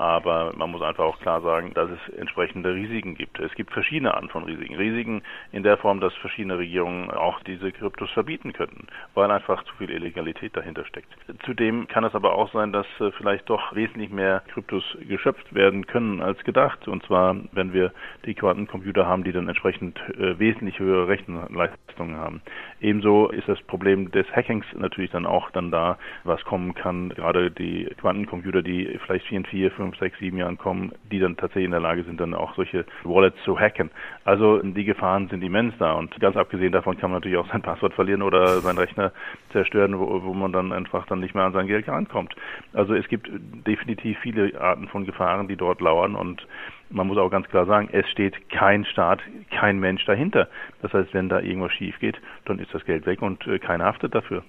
Aber 0.01 0.55
man 0.57 0.71
muss 0.71 0.81
einfach 0.81 1.05
auch 1.05 1.21
klar 1.21 1.43
sagen, 1.43 1.75
dass 1.75 1.91
es 1.91 2.15
entsprechende 2.15 2.73
Risiken 2.73 3.17
gibt. 3.17 3.39
Es 3.39 3.55
gibt 3.55 3.71
verschiedene 3.71 4.15
Arten 4.15 4.31
von 4.31 4.45
Risiken. 4.45 4.77
Risiken 4.77 5.21
in 5.53 5.63
der 5.63 5.77
Form, 5.77 6.01
dass 6.01 6.15
verschiedene 6.15 6.57
Regierungen 6.57 7.11
auch 7.11 7.39
diese 7.43 7.71
Kryptos 7.71 8.11
verbieten 8.13 8.55
könnten, 8.55 8.87
weil 9.13 9.31
einfach 9.31 9.63
zu 9.65 9.75
viel 9.75 9.91
Illegalität 9.91 10.57
dahinter 10.57 10.87
steckt. 10.87 11.15
Zudem 11.45 11.87
kann 11.87 12.05
es 12.05 12.15
aber 12.15 12.33
auch 12.33 12.51
sein, 12.51 12.73
dass 12.73 12.87
äh, 12.99 13.11
vielleicht 13.19 13.51
doch 13.51 13.75
wesentlich 13.75 14.09
mehr 14.09 14.43
Kryptos 14.55 14.83
geschöpft 15.07 15.55
werden 15.55 15.87
können 15.87 16.23
als 16.23 16.43
gedacht. 16.45 16.89
Und 16.89 17.05
zwar, 17.05 17.37
wenn 17.53 17.75
wir 17.75 17.93
die 18.25 18.33
Quantencomputer 18.33 19.07
haben, 19.07 19.23
die 19.23 19.33
dann 19.33 19.49
entsprechend 19.49 20.01
äh, 20.19 20.39
wesentlich 20.39 20.79
höhere 20.79 21.09
Rechenleistungen 21.09 22.17
haben. 22.17 22.41
Ebenso 22.81 23.29
ist 23.29 23.47
das 23.51 23.61
Problem 23.65 24.11
des 24.13 24.27
Hackings 24.35 24.65
natürlich 24.73 25.11
dann 25.11 25.27
auch 25.27 25.51
dann 25.51 25.71
da, 25.71 25.99
was 26.25 26.43
kommen 26.45 26.75
kann. 26.75 27.11
Gerade 27.11 27.51
die 27.51 27.85
Quantencomputer, 28.01 28.63
die 28.63 28.99
vielleicht 29.05 29.27
vier, 29.27 29.45
vier, 29.45 29.71
fünf 29.73 29.90
fünf, 29.91 29.99
sechs, 29.99 30.19
sieben 30.19 30.39
Jahren 30.39 30.57
kommen, 30.57 30.93
die 31.11 31.19
dann 31.19 31.37
tatsächlich 31.37 31.65
in 31.65 31.71
der 31.73 31.81
Lage 31.81 32.05
sind, 32.05 32.21
dann 32.21 32.35
auch 32.35 32.55
solche 32.55 32.85
Wallets 33.05 33.37
zu 33.45 33.59
hacken. 33.59 33.91
Also 34.25 34.59
die 34.63 34.85
Gefahren 34.85 35.29
sind 35.29 35.43
immens 35.43 35.75
da 35.79 35.95
und 35.95 36.19
ganz 36.21 36.37
abgesehen 36.37 36.73
davon 36.73 36.97
kann 36.97 37.11
man 37.11 37.19
natürlich 37.19 37.39
auch 37.39 37.51
sein 37.51 37.63
Passwort 37.63 37.95
verlieren 37.95 38.23
oder 38.23 38.61
seinen 38.61 38.79
Rechner 38.79 39.13
zerstören, 39.51 39.99
wo, 39.99 40.23
wo 40.23 40.33
man 40.33 40.53
dann 40.53 40.73
einfach 40.73 41.07
dann 41.07 41.21
nicht 41.21 41.35
mehr 41.35 41.45
an 41.45 41.53
sein 41.53 41.67
Geld 41.67 41.89
rankommt. 41.89 42.35
Also 42.73 42.95
es 42.95 43.09
gibt 43.09 43.29
definitiv 43.67 44.19
viele 44.21 44.61
Arten 44.61 44.89
von 44.89 45.05
Gefahren, 45.05 45.49
die 45.49 45.57
dort 45.57 45.81
lauern 45.81 46.15
und 46.15 46.47
man 46.91 47.07
muss 47.07 47.19
auch 47.19 47.31
ganz 47.31 47.49
klar 47.49 47.67
sagen, 47.67 47.89
es 47.93 48.09
steht 48.11 48.51
kein 48.51 48.85
Staat, 48.85 49.21
kein 49.51 49.79
Mensch 49.79 50.05
dahinter. 50.07 50.49
Das 50.83 50.93
heißt, 50.93 51.15
wenn 51.15 51.29
da 51.29 51.41
irgendwas 51.41 51.73
schief 51.73 51.99
geht, 52.01 52.21
dann 52.45 52.59
ist 52.59 52.73
das 52.75 52.85
Geld 52.85 53.07
weg 53.07 53.23
und 53.23 53.47
äh, 53.47 53.59
keiner 53.59 53.85
haftet 53.85 54.15
dafür. 54.15 54.43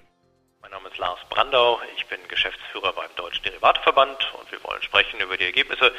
Mein 0.72 0.84
Name 0.84 0.94
ist 0.94 0.98
Lars 0.98 1.20
Brandau, 1.28 1.82
ich 1.98 2.06
bin 2.06 2.18
Geschäftsführer 2.28 2.94
beim 2.94 3.14
Deutschen 3.16 3.42
Derivateverband 3.42 4.32
und 4.40 4.50
wir 4.50 4.64
wollen 4.64 4.82
sprechen 4.82 5.20
über 5.20 5.36
die 5.36 5.44
Ergebnisse 5.44 5.92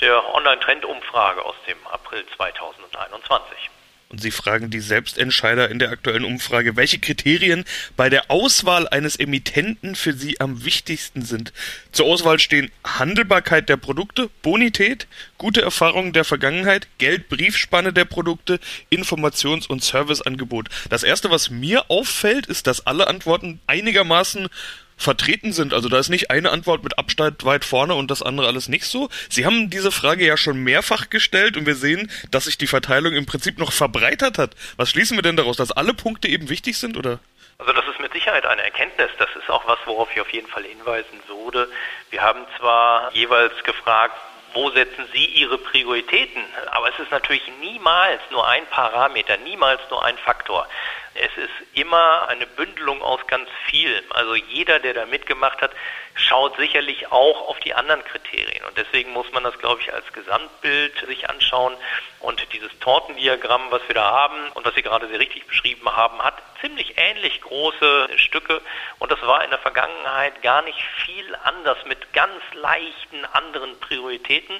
der 0.00 0.32
Online-Trend-Umfrage 0.32 1.44
aus 1.44 1.56
dem 1.66 1.84
April 1.88 2.24
2021. 2.36 3.70
Und 4.08 4.20
Sie 4.20 4.30
fragen 4.30 4.68
die 4.68 4.80
Selbstentscheider 4.80 5.70
in 5.70 5.78
der 5.78 5.90
aktuellen 5.90 6.24
Umfrage, 6.24 6.76
welche 6.76 6.98
Kriterien 6.98 7.64
bei 7.96 8.10
der 8.10 8.30
Auswahl 8.30 8.86
eines 8.88 9.16
Emittenten 9.16 9.94
für 9.94 10.12
Sie 10.12 10.38
am 10.38 10.66
wichtigsten 10.66 11.22
sind. 11.22 11.54
Zur 11.92 12.06
Auswahl 12.06 12.38
stehen 12.38 12.70
Handelbarkeit 12.84 13.70
der 13.70 13.78
Produkte, 13.78 14.28
Bonität, 14.42 15.06
gute 15.38 15.62
Erfahrungen 15.62 16.12
der 16.12 16.24
Vergangenheit, 16.24 16.88
Geldbriefspanne 16.98 17.94
der 17.94 18.04
Produkte, 18.04 18.60
Informations- 18.90 19.66
und 19.66 19.82
Serviceangebot. 19.82 20.68
Das 20.90 21.04
erste, 21.04 21.30
was 21.30 21.48
mir 21.48 21.90
auffällt, 21.90 22.46
ist, 22.46 22.66
dass 22.66 22.86
alle 22.86 23.08
Antworten 23.08 23.60
einigermaßen 23.66 24.48
vertreten 24.96 25.52
sind. 25.52 25.74
Also 25.74 25.88
da 25.88 25.98
ist 25.98 26.08
nicht 26.08 26.30
eine 26.30 26.50
Antwort 26.50 26.82
mit 26.82 26.98
Abstand 26.98 27.44
weit 27.44 27.64
vorne 27.64 27.94
und 27.94 28.10
das 28.10 28.22
andere 28.22 28.46
alles 28.46 28.68
nicht 28.68 28.84
so. 28.84 29.08
Sie 29.28 29.46
haben 29.46 29.70
diese 29.70 29.90
Frage 29.90 30.26
ja 30.26 30.36
schon 30.36 30.58
mehrfach 30.58 31.10
gestellt 31.10 31.56
und 31.56 31.66
wir 31.66 31.74
sehen, 31.74 32.10
dass 32.30 32.44
sich 32.44 32.58
die 32.58 32.66
Verteilung 32.66 33.14
im 33.14 33.26
Prinzip 33.26 33.58
noch 33.58 33.72
verbreitert 33.72 34.38
hat. 34.38 34.54
Was 34.76 34.90
schließen 34.90 35.16
wir 35.16 35.22
denn 35.22 35.36
daraus, 35.36 35.56
dass 35.56 35.72
alle 35.72 35.94
Punkte 35.94 36.28
eben 36.28 36.48
wichtig 36.48 36.78
sind 36.78 36.96
oder? 36.96 37.18
Also 37.58 37.72
das 37.72 37.86
ist 37.86 38.00
mit 38.00 38.12
Sicherheit 38.12 38.44
eine 38.44 38.62
Erkenntnis. 38.62 39.10
Das 39.18 39.28
ist 39.40 39.48
auch 39.48 39.66
was, 39.66 39.78
worauf 39.86 40.10
ich 40.12 40.20
auf 40.20 40.32
jeden 40.32 40.48
Fall 40.48 40.64
hinweisen 40.64 41.20
würde. 41.28 41.68
Wir 42.10 42.22
haben 42.22 42.44
zwar 42.58 43.14
jeweils 43.14 43.52
gefragt, 43.62 44.14
wo 44.54 44.70
setzen 44.70 45.06
Sie 45.12 45.24
Ihre 45.24 45.58
Prioritäten? 45.58 46.42
Aber 46.72 46.88
es 46.90 46.98
ist 46.98 47.10
natürlich 47.10 47.42
niemals 47.60 48.20
nur 48.30 48.46
ein 48.46 48.66
Parameter, 48.66 49.36
niemals 49.38 49.80
nur 49.90 50.04
ein 50.04 50.18
Faktor. 50.18 50.66
Es 51.14 51.36
ist 51.36 51.50
immer 51.74 52.28
eine 52.28 52.46
Bündelung 52.46 53.02
aus 53.02 53.26
ganz 53.26 53.48
vielem. 53.66 54.04
Also 54.10 54.34
jeder, 54.34 54.78
der 54.78 54.94
da 54.94 55.06
mitgemacht 55.06 55.60
hat, 55.60 55.72
schaut 56.14 56.56
sicherlich 56.56 57.10
auch 57.10 57.48
auf 57.48 57.58
die 57.60 57.74
anderen 57.74 58.04
Kriterien. 58.04 58.64
Und 58.64 58.76
deswegen 58.76 59.12
muss 59.12 59.30
man 59.32 59.44
das, 59.44 59.58
glaube 59.58 59.80
ich, 59.80 59.92
als 59.92 60.10
Gesamtbild 60.12 61.04
sich 61.06 61.28
anschauen. 61.28 61.74
Und 62.20 62.52
dieses 62.52 62.70
Tortendiagramm, 62.78 63.70
was 63.70 63.82
wir 63.88 63.94
da 63.94 64.10
haben 64.10 64.50
und 64.52 64.64
was 64.64 64.74
Sie 64.74 64.82
gerade 64.82 65.08
sehr 65.08 65.18
richtig 65.18 65.46
beschrieben 65.46 65.90
haben, 65.90 66.22
hat 66.22 66.34
ziemlich 66.60 66.94
ähnlich 66.96 67.40
große 67.40 68.08
Stücke. 68.16 68.60
Und 68.98 69.10
das 69.10 69.20
war 69.22 69.42
in 69.44 69.50
der 69.50 69.58
Vergangenheit 69.58 70.40
gar 70.42 70.62
nicht 70.62 70.80
viel 71.04 71.36
anders 71.44 71.78
mit 71.86 72.12
ganz 72.12 72.40
leichten 72.54 73.24
anderen 73.32 73.78
Prioritäten. 73.80 74.54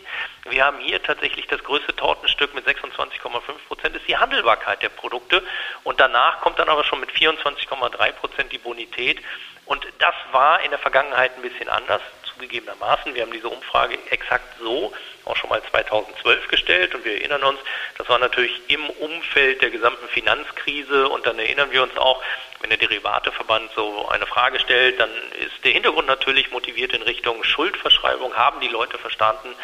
Wir 0.49 0.65
haben 0.65 0.79
hier 0.81 1.03
tatsächlich 1.03 1.47
das 1.47 1.63
größte 1.63 1.95
Tortenstück 1.95 2.55
mit 2.55 2.67
26,5 2.67 3.41
Prozent 3.69 3.97
ist 3.97 4.09
die 4.09 4.17
Handelbarkeit 4.17 4.83
der 4.83 4.89
Produkte. 4.89 5.43
Und 5.85 6.01
danach 6.01 6.41
kommt 6.43 6.59
dann 6.59 6.69
aber 6.69 6.85
schon 6.85 7.01
mit 7.01 7.11
24,3 7.11 8.13
Prozent 8.13 8.53
die 8.53 8.59
Bonität. 8.59 9.19
Und 9.65 9.87
das 10.01 10.15
war 10.33 10.61
in 10.63 10.71
der 10.71 10.79
Vergangenheit 10.79 11.33
ein 11.37 11.43
bisschen 11.43 11.69
anders, 11.69 12.03
zugegebenermaßen. 12.25 13.15
Wir 13.15 13.23
haben 13.23 13.33
diese 13.33 13.49
Umfrage 13.49 13.97
exakt 14.11 14.59
so 14.59 14.93
auch 15.25 15.37
schon 15.37 15.51
mal 15.51 15.63
2012 15.71 16.49
gestellt 16.49 16.95
und 16.97 17.05
wir 17.05 17.13
erinnern 17.13 17.45
uns, 17.45 17.61
das 17.97 18.09
war 18.09 18.19
natürlich 18.19 18.61
im 18.69 18.91
Umfeld 18.91 19.63
der 19.63 19.71
gesamten 19.71 20.09
Finanzkrise 20.09 21.09
und 21.09 21.25
dann 21.27 21.39
erinnern 21.39 21.71
wir 21.71 21.83
uns 21.85 21.97
auch, 21.97 22.21
wenn 22.61 22.71
der 22.71 22.79
Derivateverband 22.79 23.71
so 23.77 24.09
eine 24.09 24.27
Frage 24.27 24.59
stellt, 24.59 24.99
dann 24.99 25.11
ist 25.39 25.65
der 25.65 25.73
Hintergrund 25.73 26.09
natürlich 26.09 26.51
motiviert 26.51 26.93
in 26.93 27.03
Richtung 27.03 27.45
Schuldverschreibung. 27.45 28.35
Haben 28.35 28.61
die 28.61 28.69
Leute 28.69 28.99
verstanden, 28.99 29.55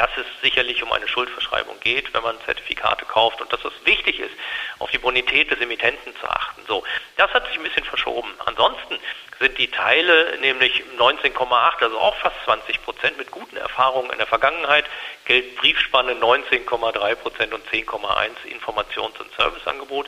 dass 0.00 0.08
es 0.16 0.24
sicherlich 0.40 0.82
um 0.82 0.90
eine 0.92 1.06
Schuldverschreibung 1.06 1.78
geht, 1.80 2.14
wenn 2.14 2.22
man 2.22 2.40
Zertifikate 2.46 3.04
kauft 3.04 3.42
und 3.42 3.52
dass 3.52 3.62
es 3.66 3.72
wichtig 3.84 4.18
ist, 4.18 4.32
auf 4.78 4.90
die 4.90 4.96
Bonität 4.96 5.50
des 5.50 5.60
Emittenten 5.60 6.16
zu 6.16 6.26
achten. 6.26 6.62
So, 6.66 6.82
das 7.18 7.30
hat 7.34 7.46
sich 7.48 7.58
ein 7.58 7.62
bisschen 7.64 7.84
verschoben. 7.84 8.32
Ansonsten 8.46 8.98
sind 9.40 9.58
die 9.58 9.70
Teile 9.70 10.38
nämlich 10.40 10.82
19,8, 10.96 11.82
also 11.82 11.98
auch 11.98 12.16
fast 12.16 12.36
20 12.46 12.82
Prozent 12.82 13.18
mit 13.18 13.30
guten 13.30 13.58
Erfahrungen 13.58 14.10
in 14.10 14.16
der 14.16 14.26
Vergangenheit, 14.26 14.86
Geldbriefspanne 15.26 16.12
19,3 16.12 17.14
Prozent 17.16 17.52
und 17.52 17.62
10,1 17.68 18.30
Informations- 18.46 19.20
und 19.20 19.30
Serviceangebot. 19.36 20.06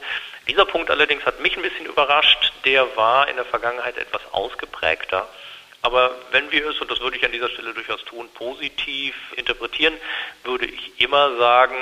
Dieser 0.49 0.65
Punkt 0.65 0.91
allerdings 0.91 1.27
hat 1.27 1.41
mich 1.41 1.55
ein 1.55 1.63
bisschen 1.63 1.85
überrascht. 1.85 2.55
Der 2.65 2.97
war 2.97 3.29
in 3.29 3.37
der 3.37 3.45
Vergangenheit 3.45 3.99
etwas 3.99 4.23
ausgeprägter. 4.33 5.29
Aber 5.83 6.15
wenn 6.31 6.51
wir 6.53 6.71
es, 6.71 6.81
und 6.81 6.91
das 6.91 7.01
würde 7.01 7.17
ich 7.17 7.25
an 7.25 7.33
dieser 7.33 7.49
Stelle 7.49 7.75
durchaus 7.75 8.05
tun, 8.05 8.29
positiv 8.35 9.15
interpretieren, 9.37 9.95
würde 10.45 10.67
ich 10.67 11.01
immer 11.01 11.37
sagen, 11.37 11.77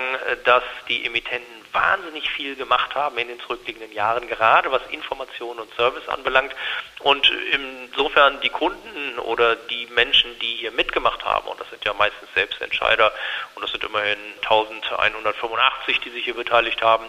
dass 0.44 0.62
die 0.88 1.04
Emittenten 1.04 1.60
wahnsinnig 1.72 2.28
viel 2.30 2.56
gemacht 2.56 2.94
haben 2.94 3.16
in 3.18 3.28
den 3.28 3.38
zurückliegenden 3.40 3.92
Jahren, 3.92 4.26
gerade 4.26 4.72
was 4.72 4.82
Information 4.90 5.58
und 5.58 5.72
Service 5.74 6.08
anbelangt. 6.08 6.54
Und 7.00 7.30
insofern 7.52 8.40
die 8.40 8.48
Kunden 8.48 9.18
oder 9.18 9.54
die 9.54 9.86
Menschen, 9.86 10.38
die 10.40 10.56
hier 10.56 10.72
mitgemacht 10.72 11.24
haben, 11.24 11.48
und 11.48 11.60
das 11.60 11.68
sind 11.70 11.84
ja 11.84 11.92
meistens 11.94 12.28
Selbstentscheider, 12.34 13.12
und 13.54 13.62
das 13.62 13.70
sind 13.70 13.84
immerhin 13.84 14.18
1185, 14.42 16.00
die 16.00 16.10
sich 16.10 16.24
hier 16.24 16.34
beteiligt 16.34 16.82
haben, 16.82 17.08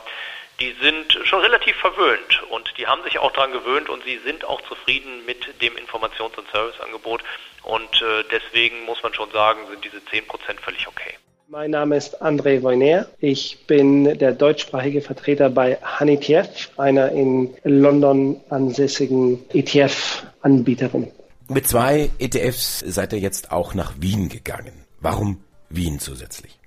die 0.62 0.76
sind 0.80 1.18
schon 1.26 1.42
relativ 1.42 1.76
verwöhnt 1.78 2.44
und 2.52 2.72
die 2.78 2.86
haben 2.86 3.02
sich 3.04 3.18
auch 3.18 3.32
daran 3.34 3.52
gewöhnt 3.52 3.90
und 3.90 4.04
sie 4.04 4.20
sind 4.24 4.46
auch 4.46 4.62
zufrieden 4.62 5.26
mit 5.26 5.40
dem 5.62 5.74
Informations- 5.74 6.38
und 6.38 6.46
Serviceangebot 6.52 7.24
und 7.64 8.02
äh, 8.02 8.24
deswegen 8.32 8.86
muss 8.86 9.02
man 9.02 9.12
schon 9.14 9.32
sagen, 9.32 9.62
sind 9.72 9.84
diese 9.84 9.98
10% 9.98 10.60
völlig 10.62 10.88
okay. 10.88 11.14
Mein 11.48 11.72
Name 11.72 11.98
ist 11.98 12.22
André 12.22 12.62
Voyner. 12.62 13.08
Ich 13.20 13.66
bin 13.66 14.18
der 14.20 14.32
deutschsprachige 14.34 15.02
Vertreter 15.02 15.50
bei 15.50 15.78
HanETF, 15.82 16.70
einer 16.78 17.12
in 17.12 17.56
London 17.64 18.40
ansässigen 18.50 19.44
ETF-Anbieterin. 19.50 21.12
Mit 21.50 21.68
zwei 21.68 22.10
ETFs 22.20 22.80
seid 22.80 23.12
ihr 23.14 23.20
jetzt 23.20 23.52
auch 23.52 23.74
nach 23.74 23.96
Wien 24.00 24.30
gegangen. 24.30 24.86
Warum 25.02 25.44
Wien 25.70 26.00
zusätzlich? 26.00 26.61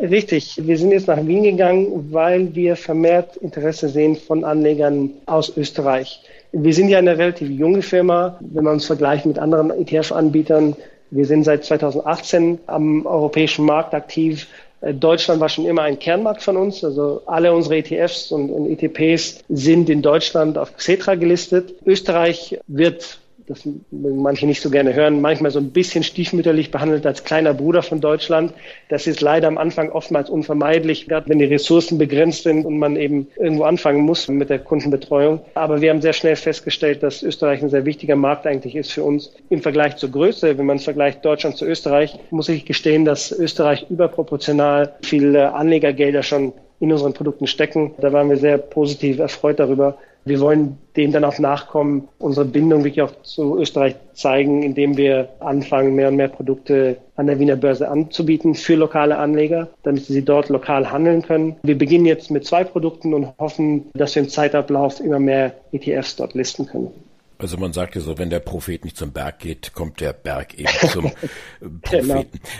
Richtig, 0.00 0.60
wir 0.62 0.76
sind 0.76 0.90
jetzt 0.90 1.06
nach 1.06 1.26
Wien 1.26 1.42
gegangen, 1.42 2.12
weil 2.12 2.54
wir 2.54 2.76
vermehrt 2.76 3.36
Interesse 3.36 3.88
sehen 3.88 4.16
von 4.16 4.44
Anlegern 4.44 5.10
aus 5.26 5.56
Österreich. 5.56 6.22
Wir 6.52 6.74
sind 6.74 6.88
ja 6.88 6.98
eine 6.98 7.16
relativ 7.16 7.48
junge 7.48 7.82
Firma, 7.82 8.38
wenn 8.40 8.64
man 8.64 8.74
uns 8.74 8.86
vergleicht 8.86 9.26
mit 9.26 9.38
anderen 9.38 9.70
ETF-Anbietern. 9.70 10.76
Wir 11.10 11.24
sind 11.24 11.44
seit 11.44 11.64
2018 11.64 12.58
am 12.66 13.06
europäischen 13.06 13.64
Markt 13.64 13.94
aktiv. 13.94 14.48
Äh, 14.80 14.94
Deutschland 14.94 15.40
war 15.40 15.48
schon 15.48 15.66
immer 15.66 15.82
ein 15.82 15.98
Kernmarkt 15.98 16.42
von 16.42 16.56
uns. 16.56 16.84
Also 16.84 17.22
alle 17.26 17.52
unsere 17.54 17.76
ETFs 17.76 18.32
und, 18.32 18.50
und 18.50 18.70
ETPs 18.70 19.44
sind 19.48 19.88
in 19.88 20.02
Deutschland 20.02 20.58
auf 20.58 20.76
Xetra 20.76 21.14
gelistet. 21.14 21.74
Österreich 21.84 22.58
wird 22.66 23.18
das 23.46 23.68
manche 23.90 24.46
nicht 24.46 24.60
so 24.60 24.70
gerne 24.70 24.94
hören, 24.94 25.20
manchmal 25.20 25.50
so 25.50 25.58
ein 25.58 25.70
bisschen 25.70 26.02
stiefmütterlich 26.02 26.70
behandelt 26.70 27.06
als 27.06 27.24
kleiner 27.24 27.54
Bruder 27.54 27.82
von 27.82 28.00
Deutschland. 28.00 28.52
Das 28.88 29.06
ist 29.06 29.20
leider 29.20 29.48
am 29.48 29.58
Anfang 29.58 29.90
oftmals 29.90 30.28
unvermeidlich, 30.28 31.06
gerade 31.06 31.28
wenn 31.28 31.38
die 31.38 31.44
Ressourcen 31.44 31.98
begrenzt 31.98 32.42
sind 32.42 32.66
und 32.66 32.78
man 32.78 32.96
eben 32.96 33.28
irgendwo 33.36 33.64
anfangen 33.64 34.02
muss 34.02 34.28
mit 34.28 34.50
der 34.50 34.58
Kundenbetreuung. 34.58 35.40
Aber 35.54 35.80
wir 35.80 35.90
haben 35.90 36.02
sehr 36.02 36.12
schnell 36.12 36.36
festgestellt, 36.36 37.02
dass 37.02 37.22
Österreich 37.22 37.62
ein 37.62 37.70
sehr 37.70 37.84
wichtiger 37.84 38.16
Markt 38.16 38.46
eigentlich 38.46 38.74
ist 38.74 38.92
für 38.92 39.04
uns. 39.04 39.32
Im 39.48 39.62
Vergleich 39.62 39.96
zur 39.96 40.10
Größe, 40.10 40.58
wenn 40.58 40.66
man 40.66 40.78
vergleicht 40.78 41.24
Deutschland 41.24 41.56
zu 41.56 41.66
Österreich, 41.66 42.18
muss 42.30 42.48
ich 42.48 42.64
gestehen, 42.64 43.04
dass 43.04 43.30
Österreich 43.30 43.86
überproportional 43.88 44.94
viele 45.02 45.54
Anlegergelder 45.54 46.22
schon 46.22 46.52
in 46.80 46.92
unseren 46.92 47.14
Produkten 47.14 47.46
stecken. 47.46 47.94
Da 47.98 48.12
waren 48.12 48.28
wir 48.28 48.36
sehr 48.36 48.58
positiv 48.58 49.18
erfreut 49.18 49.58
darüber. 49.58 49.98
Wir 50.26 50.40
wollen 50.40 50.76
dem 50.96 51.12
dann 51.12 51.24
auch 51.24 51.38
nachkommen, 51.38 52.08
unsere 52.18 52.44
Bindung 52.44 52.82
wirklich 52.82 53.02
auch 53.02 53.22
zu 53.22 53.58
Österreich 53.58 53.94
zeigen, 54.12 54.64
indem 54.64 54.96
wir 54.96 55.28
anfangen, 55.38 55.94
mehr 55.94 56.08
und 56.08 56.16
mehr 56.16 56.28
Produkte 56.28 56.96
an 57.14 57.28
der 57.28 57.38
Wiener 57.38 57.54
Börse 57.54 57.88
anzubieten 57.88 58.56
für 58.56 58.74
lokale 58.74 59.18
Anleger, 59.18 59.68
damit 59.84 60.04
sie 60.06 60.24
dort 60.24 60.48
lokal 60.48 60.90
handeln 60.90 61.22
können. 61.22 61.54
Wir 61.62 61.78
beginnen 61.78 62.06
jetzt 62.06 62.32
mit 62.32 62.44
zwei 62.44 62.64
Produkten 62.64 63.14
und 63.14 63.28
hoffen, 63.38 63.86
dass 63.94 64.16
wir 64.16 64.22
im 64.24 64.28
Zeitablauf 64.28 64.98
immer 64.98 65.20
mehr 65.20 65.54
ETFs 65.70 66.16
dort 66.16 66.34
listen 66.34 66.66
können. 66.66 66.90
Also 67.38 67.56
man 67.58 67.72
sagt 67.72 67.94
ja 67.94 68.00
so, 68.00 68.18
wenn 68.18 68.30
der 68.30 68.40
Prophet 68.40 68.84
nicht 68.84 68.96
zum 68.96 69.12
Berg 69.12 69.38
geht, 69.38 69.74
kommt 69.74 70.00
der 70.00 70.12
Berg 70.12 70.54
eben 70.54 70.68
zum 70.88 71.12
Propheten. 71.82 72.08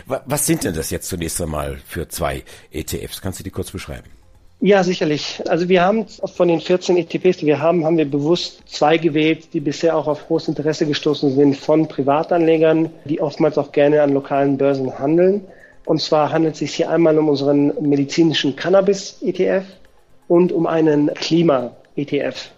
Genau. 0.07 0.21
Was 0.27 0.47
sind 0.47 0.63
denn 0.63 0.75
das 0.75 0.91
jetzt 0.91 1.09
zunächst 1.09 1.41
einmal 1.41 1.79
für 1.85 2.09
zwei 2.09 2.45
ETFs? 2.71 3.23
Kannst 3.23 3.41
du 3.41 3.45
die 3.45 3.51
kurz 3.51 3.73
beschreiben? 3.73 4.09
Ja, 4.61 4.83
sicherlich. 4.83 5.43
Also 5.47 5.69
wir 5.69 5.83
haben 5.83 6.07
von 6.09 6.49
den 6.49 6.61
14 6.61 6.97
ETPs, 6.97 7.39
die 7.39 7.47
wir 7.47 7.61
haben, 7.61 7.85
haben 7.85 7.99
wir 7.99 8.11
bewusst 8.11 8.63
zwei 8.67 8.97
gewählt, 8.97 9.53
die 9.53 9.61
bisher 9.61 9.95
auch 9.95 10.07
auf 10.07 10.27
großes 10.27 10.49
Interesse 10.49 10.87
gestoßen 10.87 11.35
sind 11.35 11.57
von 11.57 11.87
Privatanlegern, 11.89 12.91
die 13.05 13.21
oftmals 13.21 13.59
auch 13.59 13.71
gerne 13.71 14.03
an 14.03 14.15
lokalen 14.15 14.57
Börsen 14.57 14.99
handeln. 14.99 15.43
Und 15.85 16.01
zwar 16.01 16.33
handelt 16.33 16.55
es 16.55 16.61
sich 16.61 16.75
hier 16.75 16.91
einmal 16.91 17.19
um 17.19 17.29
unseren 17.29 17.73
medizinischen 17.87 18.57
Cannabis-ETF 18.57 19.65
und 20.27 20.53
um 20.53 20.67
einen 20.67 21.13
Klima-ETF. 21.13 22.51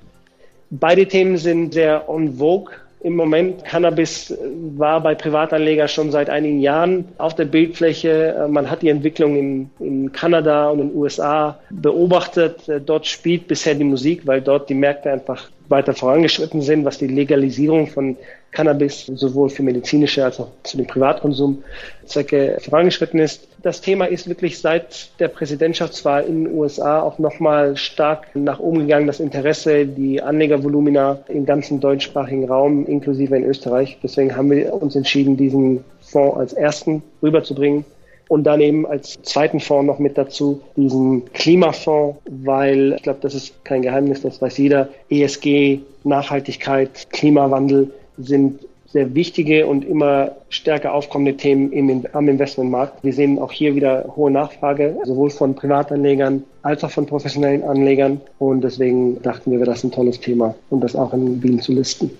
Beide 0.70 1.06
Themen 1.06 1.36
sind 1.36 1.74
sehr 1.74 2.08
on 2.08 2.38
vogue 2.38 2.72
im 3.00 3.14
Moment. 3.16 3.64
Cannabis 3.64 4.36
war 4.76 5.00
bei 5.02 5.14
Privatanlegern 5.14 5.88
schon 5.88 6.10
seit 6.10 6.30
einigen 6.30 6.60
Jahren 6.60 7.06
auf 7.18 7.34
der 7.34 7.44
Bildfläche. 7.44 8.46
Man 8.50 8.70
hat 8.70 8.82
die 8.82 8.88
Entwicklung 8.88 9.36
in, 9.36 9.70
in 9.78 10.12
Kanada 10.12 10.68
und 10.70 10.80
in 10.80 10.88
den 10.88 10.96
USA 10.96 11.58
beobachtet. 11.70 12.62
Dort 12.86 13.06
spielt 13.06 13.48
bisher 13.48 13.74
die 13.74 13.84
Musik, 13.84 14.26
weil 14.26 14.40
dort 14.40 14.68
die 14.68 14.74
Märkte 14.74 15.10
einfach 15.10 15.48
weiter 15.68 15.94
vorangeschritten 15.94 16.62
sind, 16.62 16.84
was 16.84 16.98
die 16.98 17.06
Legalisierung 17.06 17.86
von 17.86 18.16
Cannabis 18.52 19.06
sowohl 19.06 19.50
für 19.50 19.62
medizinische 19.62 20.24
als 20.24 20.40
auch 20.40 20.48
zu 20.62 20.76
dem 20.76 20.86
Privatkonsum 20.86 21.62
Zwecke 22.06 22.58
vorangeschritten 22.60 23.20
ist. 23.20 23.46
Das 23.62 23.80
Thema 23.80 24.06
ist 24.06 24.28
wirklich 24.28 24.58
seit 24.58 25.10
der 25.20 25.28
Präsidentschaftswahl 25.28 26.24
in 26.24 26.44
den 26.44 26.54
USA 26.54 27.02
auch 27.02 27.18
nochmal 27.18 27.76
stark 27.76 28.34
nach 28.34 28.58
oben 28.58 28.80
gegangen. 28.80 29.06
Das 29.06 29.20
Interesse, 29.20 29.86
die 29.86 30.22
Anlegervolumina 30.22 31.20
im 31.28 31.44
ganzen 31.44 31.80
deutschsprachigen 31.80 32.48
Raum, 32.48 32.86
inklusive 32.86 33.36
in 33.36 33.44
Österreich. 33.44 33.98
Deswegen 34.02 34.34
haben 34.34 34.50
wir 34.50 34.72
uns 34.72 34.96
entschieden, 34.96 35.36
diesen 35.36 35.84
Fonds 36.00 36.36
als 36.38 36.52
ersten 36.54 37.02
rüberzubringen 37.22 37.84
und 38.28 38.44
dann 38.44 38.60
eben 38.60 38.86
als 38.86 39.20
zweiten 39.22 39.58
Fonds 39.60 39.86
noch 39.86 39.98
mit 39.98 40.16
dazu 40.16 40.60
diesen 40.76 41.32
Klimafonds, 41.32 42.18
weil 42.30 42.94
ich 42.94 43.02
glaube, 43.02 43.20
das 43.22 43.34
ist 43.34 43.64
kein 43.64 43.82
Geheimnis, 43.82 44.22
das 44.22 44.40
weiß 44.40 44.58
jeder. 44.58 44.88
ESG, 45.10 45.80
Nachhaltigkeit, 46.04 47.08
Klimawandel 47.10 47.90
sind 48.18 48.60
sehr 48.90 49.14
wichtige 49.14 49.66
und 49.66 49.84
immer 49.84 50.32
stärker 50.48 50.94
aufkommende 50.94 51.36
Themen 51.36 51.72
im, 51.72 52.06
am 52.12 52.28
Investmentmarkt. 52.28 53.04
Wir 53.04 53.12
sehen 53.12 53.38
auch 53.38 53.52
hier 53.52 53.74
wieder 53.74 54.04
hohe 54.16 54.30
Nachfrage, 54.30 54.98
sowohl 55.04 55.30
von 55.30 55.54
Privatanlegern 55.54 56.42
als 56.62 56.82
auch 56.84 56.90
von 56.90 57.06
professionellen 57.06 57.62
Anlegern. 57.64 58.20
Und 58.38 58.62
deswegen 58.62 59.20
dachten 59.22 59.52
wir, 59.52 59.58
wäre 59.58 59.70
das 59.70 59.84
ein 59.84 59.92
tolles 59.92 60.18
Thema, 60.20 60.54
um 60.70 60.80
das 60.80 60.96
auch 60.96 61.12
in 61.12 61.42
Wien 61.42 61.60
zu 61.60 61.72
listen. 61.72 62.10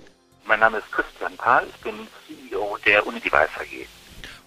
Mein 0.46 0.60
Name 0.60 0.78
ist 0.78 0.92
Christian 0.92 1.34
Pahl, 1.36 1.64
ich 1.68 1.80
bin 1.82 1.94
CEO 2.26 2.76
der 2.84 3.06
Unidevice 3.06 3.50
AG. 3.58 3.97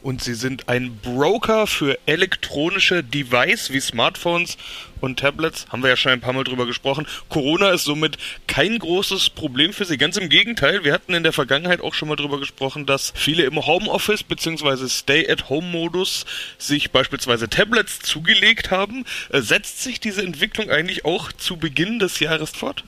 Und 0.03 0.23
sie 0.23 0.33
sind 0.33 0.67
ein 0.69 0.97
Broker 0.97 1.67
für 1.67 1.97
elektronische 2.05 3.03
Device 3.03 3.71
wie 3.71 3.79
Smartphones 3.79 4.57
und 4.99 5.19
Tablets. 5.19 5.65
Haben 5.71 5.83
wir 5.83 5.89
ja 5.89 5.97
schon 5.97 6.11
ein 6.11 6.21
paar 6.21 6.33
Mal 6.33 6.43
drüber 6.43 6.65
gesprochen. 6.65 7.07
Corona 7.29 7.71
ist 7.71 7.83
somit 7.83 8.17
kein 8.47 8.79
großes 8.79 9.31
Problem 9.31 9.73
für 9.73 9.85
sie. 9.85 9.97
Ganz 9.97 10.17
im 10.17 10.29
Gegenteil. 10.29 10.83
Wir 10.83 10.93
hatten 10.93 11.13
in 11.13 11.23
der 11.23 11.33
Vergangenheit 11.33 11.81
auch 11.81 11.93
schon 11.93 12.07
mal 12.07 12.15
drüber 12.15 12.39
gesprochen, 12.39 12.85
dass 12.85 13.13
viele 13.15 13.43
im 13.43 13.65
Homeoffice 13.65 14.23
bzw. 14.23 14.87
Stay-at-Home-Modus 14.87 16.25
sich 16.57 16.91
beispielsweise 16.91 17.49
Tablets 17.49 17.99
zugelegt 17.99 18.71
haben. 18.71 19.05
Äh, 19.29 19.41
setzt 19.41 19.81
sich 19.83 19.99
diese 19.99 20.21
Entwicklung 20.21 20.69
eigentlich 20.69 21.05
auch 21.05 21.31
zu 21.31 21.57
Beginn 21.57 21.99
des 21.99 22.19
Jahres 22.19 22.51
fort? 22.51 22.83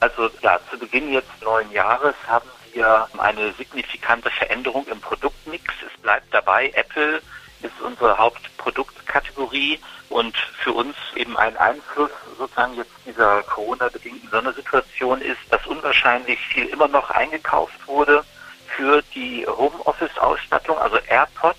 Also 0.00 0.28
ja, 0.42 0.58
zu 0.70 0.78
Beginn 0.78 1.12
jetzt 1.12 1.30
neuen 1.42 1.70
Jahres 1.72 2.14
haben 2.26 2.48
wir 2.74 3.08
eine 3.18 3.52
signifikante 3.52 4.30
Veränderung 4.30 4.86
im 4.88 5.00
Produktmix. 5.00 5.72
Es 5.86 6.02
bleibt 6.02 6.32
dabei, 6.32 6.70
Apple 6.74 7.22
ist 7.62 7.80
unsere 7.80 8.18
Hauptproduktkategorie 8.18 9.80
und 10.10 10.36
für 10.36 10.72
uns 10.72 10.96
eben 11.16 11.36
ein 11.36 11.56
Einfluss 11.56 12.10
sozusagen 12.36 12.74
jetzt 12.74 12.92
dieser 13.06 13.42
Corona-bedingten 13.44 14.28
Sondersituation 14.30 15.20
ist, 15.22 15.40
dass 15.50 15.66
unwahrscheinlich 15.66 16.38
viel 16.40 16.66
immer 16.66 16.88
noch 16.88 17.10
eingekauft 17.10 17.86
wurde 17.86 18.24
für 18.76 19.02
die 19.14 19.46
Homeoffice-Ausstattung, 19.46 20.76
also 20.78 20.98
AirPods 21.08 21.58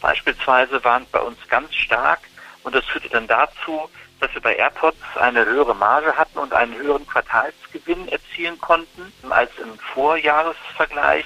beispielsweise 0.00 0.82
waren 0.84 1.06
bei 1.10 1.20
uns 1.20 1.38
ganz 1.48 1.74
stark 1.74 2.20
und 2.62 2.74
das 2.74 2.84
führte 2.86 3.08
dann 3.08 3.26
dazu, 3.26 3.88
dass 4.20 4.32
wir 4.34 4.40
bei 4.40 4.56
AirPods 4.56 4.96
eine 5.16 5.44
höhere 5.44 5.74
Marge 5.74 6.16
hatten 6.16 6.38
und 6.38 6.52
einen 6.52 6.74
höheren 6.74 7.06
Quartalsgewinn 7.06 8.08
erzielen 8.08 8.58
konnten 8.60 9.12
als 9.30 9.50
im 9.58 9.78
Vorjahresvergleich, 9.78 11.24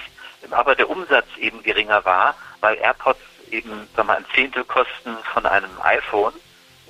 aber 0.49 0.75
der 0.75 0.89
Umsatz 0.89 1.27
eben 1.37 1.63
geringer 1.63 2.03
war, 2.05 2.35
weil 2.59 2.77
AirPods 2.77 3.19
eben 3.51 3.87
sag 3.95 4.05
mal, 4.05 4.17
ein 4.17 4.25
Zehntel 4.33 4.63
kosten 4.63 5.17
von 5.33 5.45
einem 5.45 5.69
iPhone. 5.83 6.33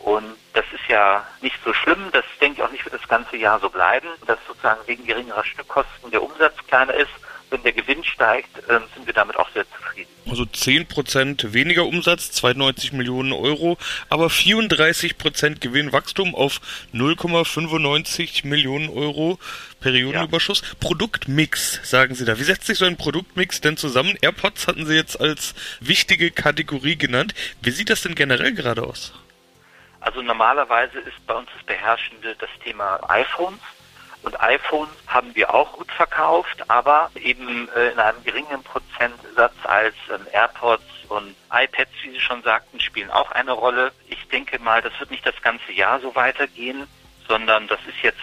Und 0.03 0.35
das 0.53 0.65
ist 0.73 0.87
ja 0.87 1.25
nicht 1.41 1.57
so 1.63 1.73
schlimm. 1.73 2.09
Das 2.11 2.25
denke 2.39 2.61
ich 2.61 2.63
auch 2.63 2.71
nicht 2.71 2.83
für 2.83 2.89
das 2.89 3.07
ganze 3.07 3.37
Jahr 3.37 3.59
so 3.59 3.69
bleiben, 3.69 4.07
dass 4.25 4.39
sozusagen 4.47 4.81
wegen 4.87 5.05
geringerer 5.05 5.43
Stückkosten 5.43 6.09
der 6.11 6.23
Umsatz 6.23 6.55
kleiner 6.67 6.93
ist 6.93 7.11
wenn 7.51 7.61
der 7.63 7.73
Gewinn 7.73 8.03
steigt, 8.03 8.49
ähm, 8.69 8.81
sind 8.95 9.05
wir 9.05 9.13
damit 9.13 9.35
auch 9.37 9.49
sehr 9.51 9.65
zufrieden. 9.69 10.09
Also 10.29 10.43
10% 10.43 11.53
weniger 11.53 11.85
Umsatz, 11.85 12.31
92 12.31 12.93
Millionen 12.93 13.33
Euro, 13.33 13.77
aber 14.09 14.27
34% 14.27 15.59
Gewinnwachstum 15.59 16.33
auf 16.33 16.61
0,95 16.93 18.47
Millionen 18.47 18.89
Euro 18.89 19.37
Periodenüberschuss. 19.81 20.61
Ja. 20.61 20.67
Produktmix, 20.79 21.81
sagen 21.83 22.15
Sie 22.15 22.23
da. 22.23 22.39
Wie 22.39 22.43
setzt 22.43 22.67
sich 22.67 22.77
so 22.77 22.85
ein 22.85 22.97
Produktmix 22.97 23.61
denn 23.61 23.77
zusammen? 23.77 24.15
AirPods 24.21 24.67
hatten 24.67 24.85
Sie 24.85 24.95
jetzt 24.95 25.19
als 25.19 25.53
wichtige 25.81 26.31
Kategorie 26.31 26.95
genannt. 26.95 27.33
Wie 27.61 27.71
sieht 27.71 27.89
das 27.89 28.01
denn 28.01 28.15
generell 28.15 28.53
gerade 28.53 28.83
aus? 28.83 29.13
Also 29.99 30.21
normalerweise 30.21 30.99
ist 30.99 31.25
bei 31.27 31.33
uns 31.33 31.49
das 31.55 31.63
Beherrschende 31.65 32.35
das 32.39 32.49
Thema 32.63 32.99
iPhones. 33.09 33.59
Und 34.23 34.39
iPhones 34.39 34.91
haben 35.07 35.33
wir 35.35 35.53
auch 35.53 35.73
gut 35.73 35.91
verkauft, 35.91 36.69
aber 36.69 37.09
eben 37.15 37.67
äh, 37.75 37.91
in 37.91 37.99
einem 37.99 38.23
geringen 38.23 38.63
Prozentsatz 38.63 39.55
als 39.63 39.95
ähm, 40.13 40.27
AirPods 40.31 40.83
und 41.09 41.35
iPads, 41.51 41.91
wie 42.03 42.11
Sie 42.11 42.19
schon 42.19 42.43
sagten, 42.43 42.79
spielen 42.79 43.09
auch 43.09 43.31
eine 43.31 43.51
Rolle. 43.51 43.91
Ich 44.07 44.27
denke 44.27 44.59
mal, 44.59 44.81
das 44.81 44.97
wird 44.99 45.11
nicht 45.11 45.25
das 45.25 45.39
ganze 45.41 45.71
Jahr 45.71 45.99
so 45.99 46.15
weitergehen, 46.15 46.87
sondern 47.27 47.67
das 47.67 47.79
ist 47.87 48.01
jetzt 48.03 48.19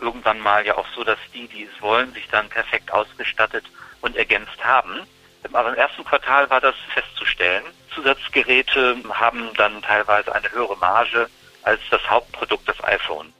irgendwann 0.00 0.40
mal 0.40 0.66
ja 0.66 0.76
auch 0.76 0.86
so, 0.94 1.04
dass 1.04 1.18
die, 1.32 1.46
die 1.48 1.64
es 1.64 1.82
wollen, 1.82 2.12
sich 2.12 2.28
dann 2.28 2.48
perfekt 2.48 2.92
ausgestattet 2.92 3.64
und 4.00 4.16
ergänzt 4.16 4.62
haben. 4.64 5.06
Aber 5.52 5.68
im 5.70 5.76
ersten 5.76 6.04
Quartal 6.04 6.50
war 6.50 6.60
das 6.60 6.74
festzustellen. 6.92 7.64
Zusatzgeräte 7.94 8.96
haben 9.10 9.50
dann 9.54 9.80
teilweise 9.80 10.34
eine 10.34 10.50
höhere 10.50 10.76
Marge 10.78 11.28
als 11.62 11.80
das 11.90 12.10
Hauptprodukt, 12.10 12.68
das 12.68 12.82
iPhone. 12.84 13.32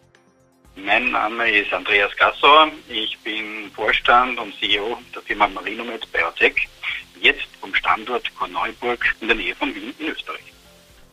Mein 0.76 1.10
Name 1.10 1.50
ist 1.50 1.72
Andreas 1.72 2.14
Gassauer. 2.16 2.70
Ich 2.86 3.18
bin 3.20 3.70
Vorstand 3.74 4.38
und 4.38 4.54
CEO 4.58 4.98
der 5.14 5.22
Firma 5.22 5.48
Marinomed 5.48 6.12
Biotech, 6.12 6.68
jetzt 7.18 7.48
vom 7.60 7.74
Standort 7.74 8.32
Korneuburg 8.34 9.02
in 9.22 9.28
der 9.28 9.36
Nähe 9.38 9.54
von 9.54 9.74
Wien 9.74 9.94
in 9.98 10.08
Österreich. 10.08 10.55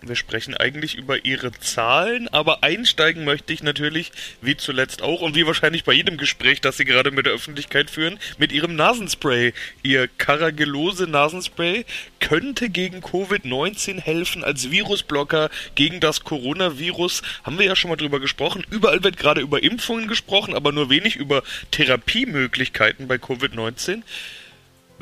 Wir 0.06 0.18
sprechen 0.18 0.54
eigentlich 0.54 0.96
über 0.96 1.24
Ihre 1.24 1.54
Zahlen, 1.54 2.28
aber 2.28 2.62
einsteigen 2.62 3.24
möchte 3.24 3.54
ich 3.54 3.64
natürlich, 3.64 4.12
wie 4.42 4.58
zuletzt 4.58 5.02
auch 5.02 5.22
und 5.22 5.34
wie 5.36 5.46
wahrscheinlich 5.46 5.86
bei 5.86 5.94
jedem 5.94 6.18
Gespräch, 6.18 6.60
das 6.60 6.76
Sie 6.76 6.84
gerade 6.84 7.12
mit 7.12 7.26
der 7.26 7.32
Öffentlichkeit 7.32 7.90
führen, 7.90 8.20
mit 8.38 8.52
Ihrem 8.52 8.76
Nasenspray. 8.76 9.54
Ihr 9.82 10.10
Caragellose 10.18 11.08
Nasenspray 11.08 11.86
könnte 12.20 12.70
gegen 12.70 13.00
Covid-19 13.00 14.02
helfen 14.02 14.44
als 14.44 14.70
Virusblocker 14.72 15.50
gegen 15.76 16.02
das 16.02 16.26
Coronavirus. 16.26 17.22
Haben 17.44 17.58
wir 17.58 17.66
ja 17.66 17.76
schon 17.78 17.90
mal 17.90 17.96
drüber 17.96 18.20
gesprochen. 18.20 18.66
Überall 18.70 19.04
wird 19.06 19.16
gerade 19.16 19.40
über 19.40 19.64
Impfungen 19.64 20.10
gesprochen, 20.10 20.54
aber 20.54 20.74
nur 20.74 20.90
wenig 20.90 21.16
über 21.16 21.44
Therapiemöglichkeiten 21.72 23.08
bei 23.08 23.16
Covid-19. 23.16 24.04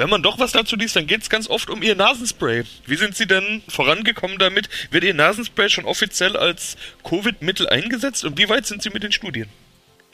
Wenn 0.02 0.10
man 0.10 0.24
doch 0.24 0.40
was 0.40 0.52
dazu 0.52 0.76
liest, 0.76 0.96
dann 0.96 1.06
geht 1.06 1.22
es 1.22 1.30
ganz 1.30 1.48
oft 1.48 1.70
um 1.70 1.84
Ihr 1.84 1.94
Nasenspray. 1.94 2.64
Wie 2.88 2.96
sind 2.96 3.16
Sie 3.16 3.28
denn 3.28 3.62
vorangekommen 3.68 4.40
damit? 4.40 4.68
Wird 4.90 5.04
Ihr 5.04 5.14
Nasenspray 5.14 5.70
schon 5.70 5.86
offiziell 5.86 6.36
als 6.36 6.76
Covid-Mittel 7.04 7.70
eingesetzt 7.70 8.26
und 8.26 8.36
wie 8.40 8.50
weit 8.50 8.66
sind 8.66 8.82
Sie 8.82 8.90
mit 8.90 9.04
den 9.04 9.12
Studien? 9.12 9.48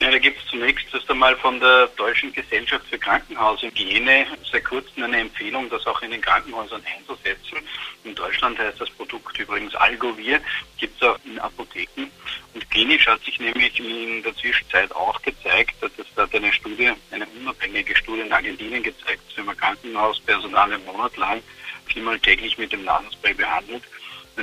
Ja, 0.02 0.10
da 0.10 0.18
gibt 0.18 0.38
es 0.42 0.50
zunächst 0.50 0.92
erst 0.92 1.10
einmal 1.10 1.34
von 1.36 1.58
der 1.58 1.86
Deutschen 1.96 2.30
Gesellschaft 2.34 2.84
für 2.90 2.98
Krankenhaushygiene 2.98 4.26
seit 4.52 4.64
kurzem 4.66 5.04
eine 5.04 5.20
Empfehlung, 5.20 5.70
das 5.70 5.86
auch 5.86 6.02
in 6.02 6.10
den 6.10 6.20
Krankenhäusern 6.20 6.82
einzusetzen. 6.94 7.56
In 8.04 8.14
Deutschland 8.14 8.58
heißt 8.58 8.78
das 8.78 8.90
Produkt 8.90 9.38
übrigens 9.38 9.74
Algovir, 9.74 10.38
gibt 10.76 11.00
es 11.00 11.08
auch 11.08 11.18
in 11.24 11.38
Apotheken. 11.38 12.10
Und 12.54 12.70
klinisch 12.70 13.06
hat 13.06 13.22
sich 13.24 13.38
nämlich 13.38 13.78
in 13.78 14.22
der 14.22 14.34
Zwischenzeit 14.36 14.90
auch 14.92 15.20
gezeigt, 15.22 15.74
dass 15.80 15.92
es 15.98 16.06
da 16.16 16.26
eine 16.32 16.52
Studie, 16.52 16.92
eine 17.10 17.26
unabhängige 17.40 17.94
Studie 17.96 18.22
in 18.22 18.32
Argentinien 18.32 18.82
gezeigt, 18.82 19.22
dass 19.28 19.36
wenn 19.36 19.46
man 19.46 19.56
Krankenhauspersonal 19.56 20.72
einen 20.72 20.84
Monat 20.84 21.16
lang 21.16 21.42
viermal 21.86 22.18
täglich 22.20 22.56
mit 22.58 22.72
dem 22.72 22.84
Nasenspray 22.84 23.34
behandelt, 23.34 23.82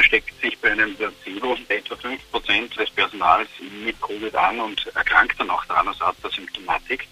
steckt 0.04 0.40
sich 0.42 0.58
bei 0.60 0.72
einem 0.72 0.96
Placebo 0.96 1.58
etwa 1.70 1.96
5% 1.96 2.78
des 2.78 2.90
Personals 2.92 3.50
mit 3.84 4.00
Covid 4.02 4.36
an 4.36 4.60
und 4.60 4.86
erkrankt 4.96 5.40
dann 5.40 5.50
auch 5.50 5.66
daran, 5.66 5.86
der 6.24 6.32
Symptomatik. 6.32 7.08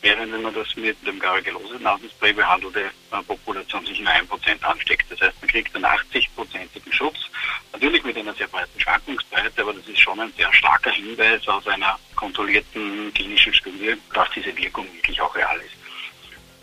Während 0.00 0.32
wenn 0.32 0.42
man 0.42 0.54
das 0.54 0.76
mit 0.76 0.96
dem 1.06 1.18
Garagellose-Nasenspray 1.18 2.32
behandelte 2.32 2.90
äh, 3.10 3.22
Population 3.26 3.84
sich 3.86 4.00
nur 4.00 4.12
1% 4.12 4.62
ansteckt. 4.62 5.10
Das 5.10 5.20
heißt, 5.20 5.40
man 5.40 5.48
kriegt 5.48 5.74
einen 5.74 5.84
80-prozentigen 5.84 6.92
Schutz. 6.92 7.16
Natürlich 7.72 8.04
mit 8.04 8.16
einer 8.16 8.34
sehr 8.34 8.48
breiten 8.48 8.78
Schwankungsbreite, 8.80 9.62
aber 9.62 9.74
das 9.74 9.86
ist 9.88 10.00
schon 10.00 10.20
ein 10.20 10.32
sehr 10.36 10.52
starker 10.52 10.90
Hinweis 10.90 11.46
aus 11.48 11.66
einer 11.66 11.98
kontrollierten 12.16 13.12
klinischen 13.14 13.54
Studie, 13.54 13.94
dass 14.12 14.28
diese 14.34 14.56
Wirkung 14.56 14.86
wirklich 14.94 15.20
auch 15.20 15.34
real 15.34 15.58
ist. 15.58 15.77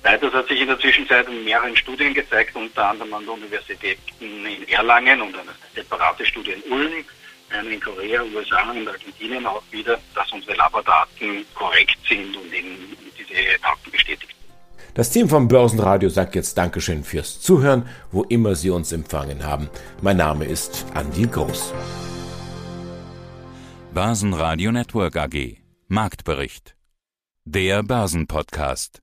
Weiters 0.06 0.34
hat 0.34 0.48
sich 0.48 0.62
in 0.62 0.68
der 0.68 0.80
Zwischenzeit 0.80 1.28
in 1.28 1.44
mehreren 1.44 1.76
Studien 1.76 2.14
gezeigt, 2.14 2.56
unter 2.56 2.90
anderem 2.90 3.12
an 3.16 3.26
der 3.26 3.34
Universität 3.34 3.98
in 4.20 4.68
Erlangen 4.68 5.20
und 5.20 5.34
eine 5.36 5.50
separate 5.74 6.24
Studie 6.24 6.52
in 6.52 6.72
Ulm, 6.72 7.04
eine 7.50 7.70
in 7.70 7.82
Korea, 7.82 8.22
USA 8.36 8.70
und 8.70 8.88
Argentinien 8.88 9.44
auch 9.48 9.64
wieder, 9.72 10.00
dass 10.14 10.32
unsere 10.32 10.56
Labordaten 10.58 11.44
korrekt 11.56 11.98
sind 12.08 12.38
und 12.38 12.54
eben 12.54 12.96
diese 13.18 13.34
Daten 13.60 13.90
bestätigt. 13.92 14.36
Das 14.94 15.10
Team 15.10 15.28
vom 15.28 15.48
Börsenradio 15.48 16.10
sagt 16.10 16.36
jetzt 16.36 16.56
Dankeschön 16.56 17.04
fürs 17.04 17.42
Zuhören, 17.42 17.90
wo 18.12 18.24
immer 18.26 18.54
Sie 18.54 18.70
uns 18.70 18.92
empfangen 18.92 19.44
haben. 19.44 19.72
Mein 20.04 20.18
Name 20.18 20.46
ist 20.46 20.86
Andi 20.94 21.26
Groß. 21.26 21.74
Börsenradio 23.92 24.72
Network 24.72 25.16
AG. 25.16 25.58
Marktbericht. 25.88 26.76
Der 27.44 27.82
Börsenpodcast. 27.82 29.02